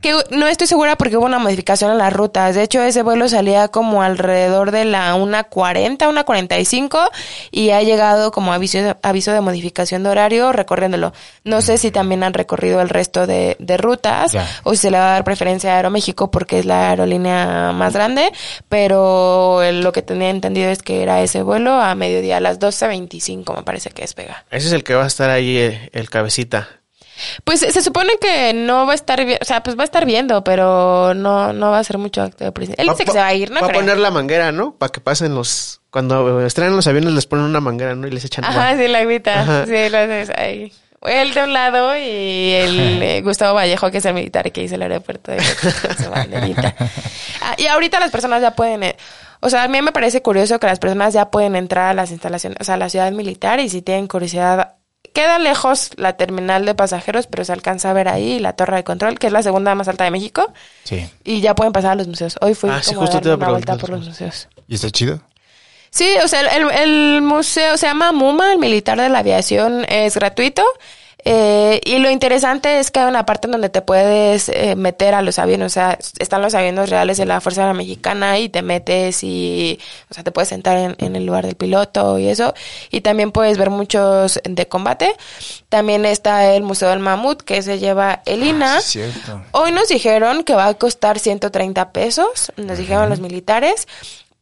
[0.00, 2.54] Que no estoy segura porque hubo una modificación en las rutas.
[2.54, 7.10] De hecho, ese vuelo salía como alrededor de la 1.40, 1.45
[7.50, 11.12] y ha llegado como aviso, aviso de modificación de horario recorriéndolo.
[11.44, 14.98] No sé si también han recorrido el resto de, de rutas o si se le
[14.98, 18.32] va a dar preferencia a Aeroméxico porque es la aerolínea más grande,
[18.68, 23.56] pero lo que tenía entendido es que era ese vuelo a mediodía, a las 12.25
[23.56, 24.44] me parece que despega.
[24.50, 26.79] Ese es el que va a estar ahí, eh, el cabecita.
[27.44, 30.44] Pues se supone que no va a estar, o sea, pues va a estar viendo,
[30.44, 32.82] pero no, no va a hacer mucho acto de presencia.
[32.82, 33.60] Él dice que se va a ir, ¿no?
[33.60, 34.74] Va a poner la manguera, ¿no?
[34.74, 35.80] Para que pasen los...
[35.90, 38.06] Cuando estrenan los aviones les ponen una manguera, ¿no?
[38.06, 38.82] Y les echan Ajá, agua.
[38.82, 39.40] sí, la agüita.
[39.40, 39.66] Ajá.
[39.66, 40.72] Sí, lo haces ahí.
[41.02, 44.74] Él de un lado y el eh, Gustavo Vallejo, que es el militar que hizo
[44.74, 45.38] el aeropuerto de.
[47.42, 48.96] Ah, y ahorita las personas ya pueden, eh,
[49.40, 52.10] o sea, a mí me parece curioso que las personas ya pueden entrar a las
[52.10, 54.74] instalaciones, o sea, a la ciudad militar y si tienen curiosidad,
[55.12, 58.84] queda lejos la terminal de pasajeros, pero se alcanza a ver ahí la torre de
[58.84, 60.52] control, que es la segunda más alta de México,
[60.84, 61.08] Sí.
[61.24, 62.36] y ya pueden pasar a los museos.
[62.40, 64.48] Hoy fui Ah, sí, como justo darme iba a una vuelta por los museos.
[64.68, 65.20] ¿Y está chido?
[65.90, 70.14] Sí, o sea, el- el museo se llama MUMA, el militar de la aviación, es
[70.14, 70.62] gratuito.
[71.24, 75.14] Eh, y lo interesante es que hay una parte en donde te puedes eh, meter
[75.14, 78.48] a los aviones, o sea, están los aviones reales de la Fuerza Aérea Mexicana y
[78.48, 79.78] te metes y,
[80.10, 82.54] o sea, te puedes sentar en, en el lugar del piloto y eso.
[82.90, 85.14] Y también puedes ver muchos de combate.
[85.68, 88.78] También está el Museo del Mamut, que se lleva el INA.
[88.78, 89.42] Ah.
[89.52, 93.86] Hoy nos dijeron que va a costar 130 pesos, nos dijeron los militares,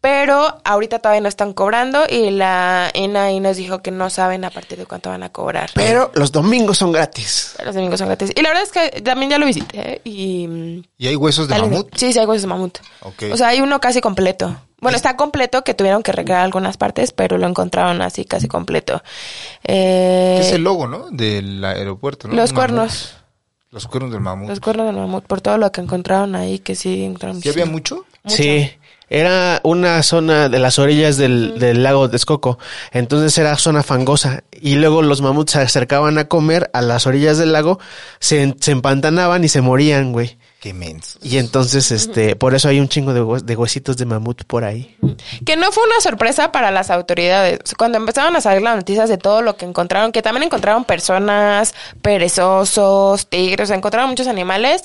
[0.01, 4.51] pero ahorita todavía no están cobrando y la INAI nos dijo que no saben a
[4.51, 5.71] partir de cuánto van a cobrar.
[5.75, 7.57] Pero los domingos son gratis.
[7.65, 8.31] Los domingos son gratis.
[8.35, 10.01] Y la verdad es que también ya lo visité ¿eh?
[10.05, 10.85] y...
[10.97, 11.89] ¿Y hay huesos de dale, mamut?
[11.97, 12.79] Sí, sí, hay huesos de mamut.
[13.03, 13.25] Ok.
[13.33, 14.57] O sea, hay uno casi completo.
[14.81, 19.03] Bueno, está completo, que tuvieron que recrear algunas partes, pero lo encontraron así casi completo.
[19.65, 21.11] Eh, es el logo, ¿no?
[21.11, 22.35] Del aeropuerto, ¿no?
[22.35, 22.57] los mamut.
[22.57, 23.15] cuernos.
[23.71, 24.49] Los cuernos del mamut.
[24.49, 27.43] Los cuernos del mamut, por todo lo que encontraron ahí, que sí encontraron.
[27.43, 28.05] ¿Sí había muchísimo.
[28.25, 28.37] mucho?
[28.37, 28.71] Sí.
[29.11, 32.59] Era una zona de las orillas del, del lago de Texcoco.
[32.93, 34.43] Entonces era zona fangosa.
[34.61, 37.79] Y luego los mamuts se acercaban a comer a las orillas del lago,
[38.21, 40.37] se, se empantanaban y se morían, güey.
[40.61, 41.21] Qué menso.
[41.23, 44.65] Y entonces, este, por eso hay un chingo de, hue- de huesitos de mamut por
[44.65, 44.97] ahí.
[45.47, 47.61] Que no fue una sorpresa para las autoridades.
[47.79, 51.75] Cuando empezaron a salir las noticias de todo lo que encontraron, que también encontraron personas,
[52.03, 54.83] perezosos, tigres, encontraron muchos animales.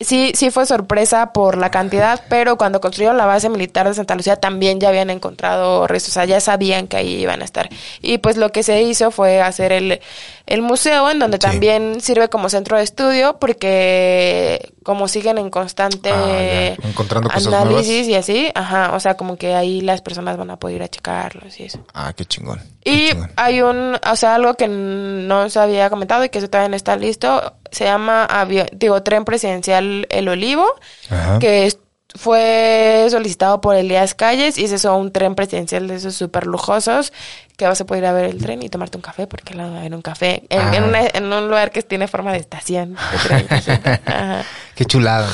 [0.00, 4.16] Sí, sí fue sorpresa por la cantidad, pero cuando construyeron la base militar de Santa
[4.16, 7.68] Lucía también ya habían encontrado restos, o sea, ya sabían que ahí iban a estar.
[8.02, 10.00] Y pues lo que se hizo fue hacer el,
[10.46, 11.40] el museo, en donde Sí.
[11.42, 16.88] también sirve como centro de estudio, porque como siguen en constante Ah, ya.
[16.88, 18.08] Encontrando cosas análisis nuevas.
[18.08, 20.88] y así, ajá, o sea, como que ahí las personas van a poder ir a
[20.88, 21.78] checarlos y eso.
[21.94, 22.60] Ah, qué chingón.
[22.82, 23.32] qué Y chingón.
[23.36, 26.76] hay un, o sea, algo que no se había comentado y que eso todavía no
[26.76, 28.28] está listo, se llama
[28.72, 30.66] digo, tren presidencial El Olivo,
[31.10, 31.38] Ajá.
[31.38, 31.78] que es-
[32.16, 37.12] fue solicitado por Elías Calles y es eso, un tren presidencial de esos súper lujosos
[37.56, 39.58] que vas a poder ir a ver el tren y tomarte un café porque al
[39.58, 40.72] lado en un café, en, Ah.
[40.76, 42.96] en, una- en un lugar que tiene forma de estación.
[43.28, 44.44] de.
[44.74, 45.28] Qué chulada.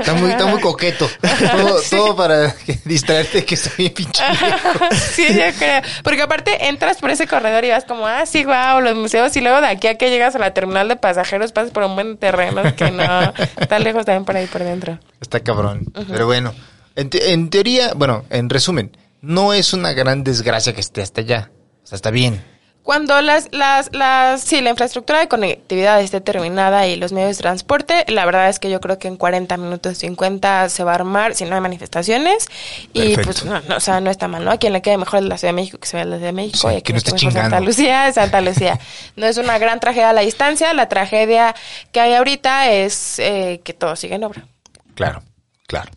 [0.00, 1.08] Está muy, está muy coqueto.
[1.52, 2.52] Todo, todo para
[2.84, 4.22] distraerte que soy bien pinche
[5.12, 5.82] sí, yo creo.
[6.02, 9.36] Porque aparte entras por ese corredor y vas como, ah, sí, wow, los museos.
[9.36, 11.94] Y luego de aquí a que llegas a la terminal de pasajeros pasas por un
[11.94, 14.98] buen terreno que no está lejos también por ahí por dentro.
[15.20, 15.84] Está cabrón.
[16.08, 16.52] Pero bueno,
[16.96, 21.20] en, te- en teoría, bueno, en resumen, no es una gran desgracia que esté hasta
[21.20, 21.50] allá.
[21.82, 22.42] O sea, está bien.
[22.86, 27.42] Cuando las, las, las, sí, la infraestructura de conectividad esté terminada y los medios de
[27.42, 30.94] transporte, la verdad es que yo creo que en 40 minutos, 50 se va a
[30.94, 32.46] armar si no hay manifestaciones.
[32.92, 34.52] Y pues, no, no, o sea, no está mal, ¿no?
[34.52, 36.32] A quien le quede mejor la Ciudad de México, que se vea la Ciudad de
[36.32, 36.58] México.
[36.58, 37.60] Sí, y a que quien no esté mejor Santa.
[37.60, 38.78] Lucía, Santa Lucía.
[39.16, 41.56] No es una gran tragedia a la distancia, la tragedia
[41.90, 44.46] que hay ahorita es eh, que todo sigue en obra.
[44.94, 45.24] Claro,
[45.66, 45.90] claro.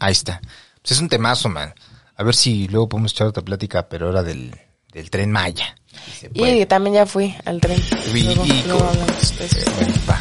[0.00, 0.42] Ahí está.
[0.82, 1.72] Pues es un temazo, man.
[2.16, 4.54] A ver si luego podemos echar otra plática, pero ahora del,
[4.92, 5.76] del tren Maya.
[6.18, 6.28] Si.
[6.34, 7.80] Y también ya fui al tren.
[8.24, 9.34] Luego- luego hablamos.
[9.78, 10.20] Bueno, va.